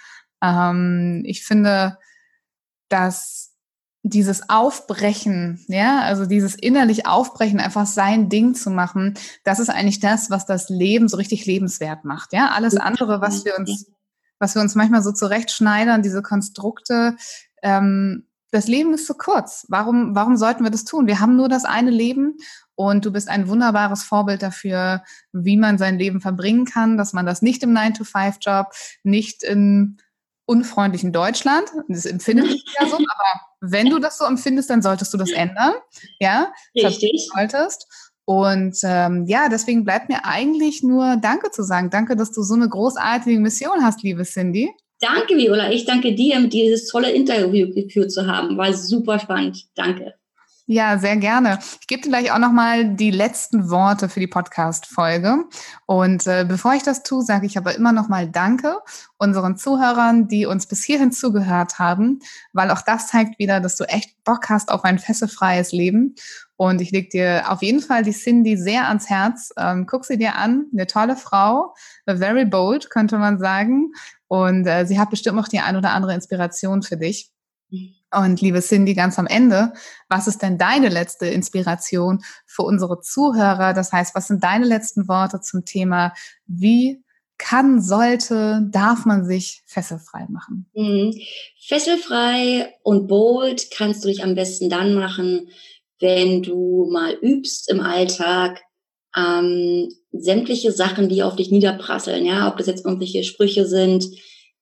Ähm, 0.42 1.22
ich 1.26 1.44
finde, 1.44 1.98
dass 2.88 3.47
dieses 4.02 4.48
Aufbrechen, 4.48 5.64
ja, 5.68 6.00
also 6.00 6.24
dieses 6.24 6.54
innerlich 6.54 7.06
Aufbrechen, 7.06 7.60
einfach 7.60 7.86
sein 7.86 8.28
Ding 8.28 8.54
zu 8.54 8.70
machen, 8.70 9.14
das 9.44 9.58
ist 9.58 9.70
eigentlich 9.70 10.00
das, 10.00 10.30
was 10.30 10.46
das 10.46 10.68
Leben 10.68 11.08
so 11.08 11.16
richtig 11.16 11.46
lebenswert 11.46 12.04
macht, 12.04 12.32
ja. 12.32 12.50
Alles 12.50 12.76
andere, 12.76 13.20
was 13.20 13.44
wir 13.44 13.56
uns, 13.58 13.90
was 14.38 14.54
wir 14.54 14.62
uns 14.62 14.74
manchmal 14.74 15.02
so 15.02 15.12
zurechtschneidern, 15.12 16.02
diese 16.02 16.22
Konstrukte, 16.22 17.16
ähm, 17.62 18.24
das 18.50 18.66
Leben 18.66 18.94
ist 18.94 19.06
zu 19.06 19.14
kurz. 19.14 19.66
Warum, 19.68 20.14
warum 20.14 20.36
sollten 20.36 20.64
wir 20.64 20.70
das 20.70 20.84
tun? 20.84 21.06
Wir 21.06 21.20
haben 21.20 21.36
nur 21.36 21.48
das 21.48 21.64
eine 21.64 21.90
Leben 21.90 22.38
und 22.74 23.04
du 23.04 23.12
bist 23.12 23.28
ein 23.28 23.48
wunderbares 23.48 24.04
Vorbild 24.04 24.42
dafür, 24.42 25.02
wie 25.32 25.56
man 25.56 25.76
sein 25.76 25.98
Leben 25.98 26.20
verbringen 26.20 26.64
kann, 26.64 26.96
dass 26.96 27.12
man 27.12 27.26
das 27.26 27.42
nicht 27.42 27.62
im 27.62 27.76
9-to-5-Job, 27.76 28.68
nicht 29.02 29.42
in 29.42 29.98
unfreundlichen 30.48 31.12
Deutschland, 31.12 31.68
das 31.88 32.06
empfindet 32.06 32.50
sich 32.50 32.64
ja 32.80 32.86
so, 32.86 32.96
aber 32.96 33.40
wenn 33.60 33.90
du 33.90 33.98
das 33.98 34.18
so 34.18 34.24
empfindest, 34.24 34.70
dann 34.70 34.82
solltest 34.82 35.12
du 35.12 35.18
das 35.18 35.30
ändern, 35.30 35.74
ja, 36.18 36.52
richtig 36.74 37.28
solltest. 37.32 37.86
Und 38.24 38.78
ähm, 38.82 39.24
ja, 39.26 39.48
deswegen 39.48 39.84
bleibt 39.84 40.10
mir 40.10 40.24
eigentlich 40.24 40.82
nur 40.82 41.16
Danke 41.16 41.50
zu 41.50 41.62
sagen. 41.62 41.88
Danke, 41.88 42.14
dass 42.14 42.30
du 42.30 42.42
so 42.42 42.54
eine 42.54 42.68
großartige 42.68 43.40
Mission 43.40 43.82
hast, 43.82 44.02
liebe 44.02 44.24
Cindy. 44.24 44.70
Danke, 45.00 45.36
Viola. 45.36 45.70
Ich 45.70 45.86
danke 45.86 46.14
dir, 46.14 46.46
dieses 46.46 46.88
tolle 46.88 47.10
Interview 47.10 47.72
geführt 47.72 48.12
zu 48.12 48.26
haben. 48.26 48.58
War 48.58 48.72
super 48.74 49.18
spannend. 49.18 49.64
Danke. 49.74 50.17
Ja, 50.70 50.98
sehr 50.98 51.16
gerne. 51.16 51.60
Ich 51.80 51.86
gebe 51.86 52.02
dir 52.02 52.10
gleich 52.10 52.30
auch 52.30 52.38
nochmal 52.38 52.94
die 52.94 53.10
letzten 53.10 53.70
Worte 53.70 54.10
für 54.10 54.20
die 54.20 54.26
Podcast-Folge. 54.26 55.46
Und 55.86 56.26
äh, 56.26 56.44
bevor 56.46 56.74
ich 56.74 56.82
das 56.82 57.02
tue, 57.02 57.22
sage 57.22 57.46
ich 57.46 57.56
aber 57.56 57.74
immer 57.74 57.92
nochmal 57.92 58.28
Danke 58.28 58.76
unseren 59.16 59.56
Zuhörern, 59.56 60.28
die 60.28 60.44
uns 60.44 60.66
bis 60.66 60.84
hierhin 60.84 61.10
zugehört 61.10 61.78
haben, 61.78 62.18
weil 62.52 62.70
auch 62.70 62.82
das 62.82 63.06
zeigt 63.06 63.38
wieder, 63.38 63.60
dass 63.60 63.76
du 63.76 63.84
echt 63.84 64.22
Bock 64.24 64.50
hast 64.50 64.70
auf 64.70 64.84
ein 64.84 64.98
fesselfreies 64.98 65.72
Leben. 65.72 66.16
Und 66.56 66.82
ich 66.82 66.90
leg 66.90 67.08
dir 67.08 67.44
auf 67.48 67.62
jeden 67.62 67.80
Fall 67.80 68.02
die 68.02 68.12
Cindy 68.12 68.58
sehr 68.58 68.88
ans 68.88 69.08
Herz. 69.08 69.54
Ähm, 69.56 69.86
guck 69.86 70.04
sie 70.04 70.18
dir 70.18 70.36
an, 70.36 70.66
eine 70.74 70.86
tolle 70.86 71.16
Frau, 71.16 71.74
very 72.04 72.44
bold, 72.44 72.90
könnte 72.90 73.16
man 73.16 73.38
sagen. 73.38 73.92
Und 74.26 74.66
äh, 74.66 74.84
sie 74.84 74.98
hat 75.00 75.08
bestimmt 75.08 75.36
noch 75.36 75.48
die 75.48 75.60
ein 75.60 75.76
oder 75.76 75.92
andere 75.92 76.12
Inspiration 76.12 76.82
für 76.82 76.98
dich. 76.98 77.32
Und 78.10 78.40
liebe 78.40 78.60
Cindy, 78.60 78.94
ganz 78.94 79.18
am 79.18 79.26
Ende, 79.26 79.72
was 80.08 80.26
ist 80.26 80.40
denn 80.40 80.56
deine 80.56 80.88
letzte 80.88 81.26
Inspiration 81.26 82.22
für 82.46 82.62
unsere 82.62 83.00
Zuhörer? 83.00 83.74
Das 83.74 83.92
heißt, 83.92 84.14
was 84.14 84.28
sind 84.28 84.42
deine 84.42 84.64
letzten 84.64 85.08
Worte 85.08 85.40
zum 85.40 85.64
Thema, 85.64 86.14
wie 86.46 87.02
kann, 87.36 87.80
sollte, 87.80 88.66
darf 88.70 89.04
man 89.04 89.24
sich 89.24 89.62
fesselfrei 89.66 90.26
machen? 90.28 90.70
Mhm. 90.74 91.14
Fesselfrei 91.60 92.74
und 92.82 93.06
bold 93.06 93.70
kannst 93.70 94.04
du 94.04 94.08
dich 94.08 94.24
am 94.24 94.34
besten 94.34 94.68
dann 94.68 94.94
machen, 94.94 95.48
wenn 96.00 96.42
du 96.42 96.88
mal 96.90 97.14
übst 97.14 97.70
im 97.70 97.80
Alltag, 97.80 98.60
ähm, 99.16 99.88
sämtliche 100.12 100.72
Sachen, 100.72 101.08
die 101.08 101.22
auf 101.22 101.36
dich 101.36 101.50
niederprasseln, 101.50 102.24
ja, 102.24 102.48
ob 102.50 102.56
das 102.58 102.66
jetzt 102.66 102.84
irgendwelche 102.84 103.24
Sprüche 103.24 103.66
sind, 103.66 104.06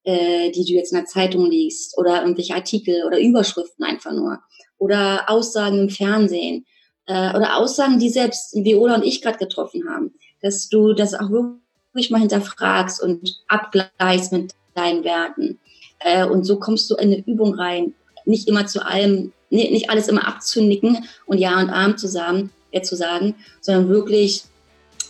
äh, 0.06 0.50
die 0.52 0.64
du 0.64 0.72
jetzt 0.72 0.92
in 0.92 0.98
der 0.98 1.06
Zeitung 1.06 1.50
liest 1.50 1.98
oder 1.98 2.22
irgendwelche 2.22 2.54
Artikel 2.54 3.04
oder 3.04 3.18
Überschriften 3.18 3.84
einfach 3.84 4.12
nur 4.12 4.38
oder 4.78 5.28
Aussagen 5.28 5.80
im 5.80 5.90
Fernsehen 5.90 6.64
äh, 7.06 7.36
oder 7.36 7.56
Aussagen, 7.56 7.98
die 7.98 8.08
selbst 8.08 8.54
Viola 8.54 8.94
und 8.94 9.04
ich 9.04 9.20
gerade 9.20 9.38
getroffen 9.38 9.88
haben, 9.88 10.14
dass 10.42 10.68
du 10.68 10.92
das 10.92 11.14
auch 11.14 11.28
wirklich 11.30 12.10
mal 12.10 12.20
hinterfragst 12.20 13.02
und 13.02 13.42
abgleichst 13.48 14.32
mit 14.32 14.54
deinen 14.74 15.02
Werten. 15.02 15.58
Äh, 15.98 16.24
und 16.24 16.44
so 16.44 16.58
kommst 16.60 16.88
du 16.88 16.94
in 16.94 17.12
eine 17.12 17.24
Übung 17.26 17.54
rein, 17.54 17.94
nicht 18.26 18.48
immer 18.48 18.66
zu 18.66 18.86
allem, 18.86 19.32
nicht 19.50 19.90
alles 19.90 20.06
immer 20.06 20.26
abzunicken 20.26 21.04
und 21.26 21.38
Ja 21.38 21.58
und 21.58 21.70
Arm 21.70 21.96
zusammen, 21.96 22.50
äh, 22.70 22.82
zu 22.82 22.94
sagen, 22.94 23.34
sondern 23.60 23.88
wirklich 23.88 24.44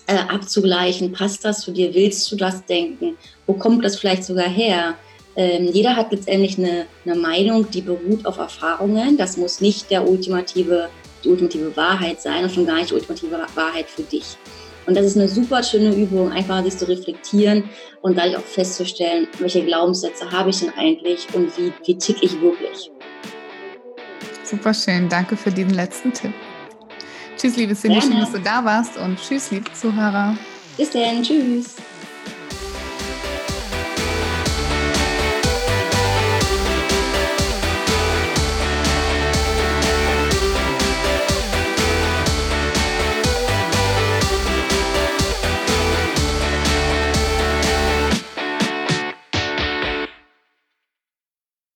äh, 0.06 0.16
abzugleichen, 0.16 1.12
passt 1.12 1.44
das 1.44 1.60
zu 1.60 1.72
dir, 1.72 1.94
willst 1.94 2.30
du 2.30 2.36
das 2.36 2.64
denken, 2.64 3.16
wo 3.46 3.54
kommt 3.54 3.84
das 3.84 3.98
vielleicht 3.98 4.24
sogar 4.24 4.48
her? 4.48 4.94
Ähm, 5.36 5.68
jeder 5.72 5.94
hat 5.94 6.12
letztendlich 6.12 6.58
eine, 6.58 6.86
eine 7.04 7.14
Meinung, 7.14 7.70
die 7.70 7.82
beruht 7.82 8.24
auf 8.24 8.38
Erfahrungen. 8.38 9.18
Das 9.18 9.36
muss 9.36 9.60
nicht 9.60 9.90
der 9.90 10.08
ultimative, 10.08 10.88
die 11.22 11.28
ultimative 11.28 11.76
Wahrheit 11.76 12.22
sein 12.22 12.44
und 12.44 12.50
schon 12.50 12.66
gar 12.66 12.76
nicht 12.76 12.90
die 12.90 12.94
ultimative 12.94 13.38
Wahrheit 13.54 13.86
für 13.88 14.02
dich. 14.02 14.36
Und 14.86 14.96
das 14.96 15.04
ist 15.04 15.16
eine 15.16 15.28
super 15.28 15.62
schöne 15.62 15.94
Übung, 15.94 16.30
einfach 16.32 16.62
sich 16.62 16.78
zu 16.78 16.88
reflektieren 16.88 17.64
und 18.02 18.16
dadurch 18.16 18.36
auch 18.36 18.42
festzustellen, 18.42 19.26
welche 19.40 19.64
Glaubenssätze 19.64 20.30
habe 20.30 20.50
ich 20.50 20.60
denn 20.60 20.70
eigentlich 20.76 21.26
und 21.34 21.56
wie, 21.58 21.72
wie 21.84 21.98
tick 21.98 22.22
ich 22.22 22.40
wirklich. 22.40 22.90
Super 24.44 24.72
schön, 24.72 25.08
danke 25.08 25.36
für 25.36 25.50
diesen 25.50 25.74
letzten 25.74 26.12
Tipp. 26.12 26.32
Tschüss, 27.36 27.56
liebe 27.56 27.74
Cindy, 27.74 28.00
schön, 28.00 28.18
dass 28.18 28.32
du 28.32 28.40
da 28.40 28.64
warst 28.64 28.96
und 28.96 29.18
tschüss, 29.20 29.50
liebe 29.50 29.70
Zuhörer. 29.72 30.36
Bis 30.76 30.90
dann, 30.90 31.22
tschüss. 31.22 31.76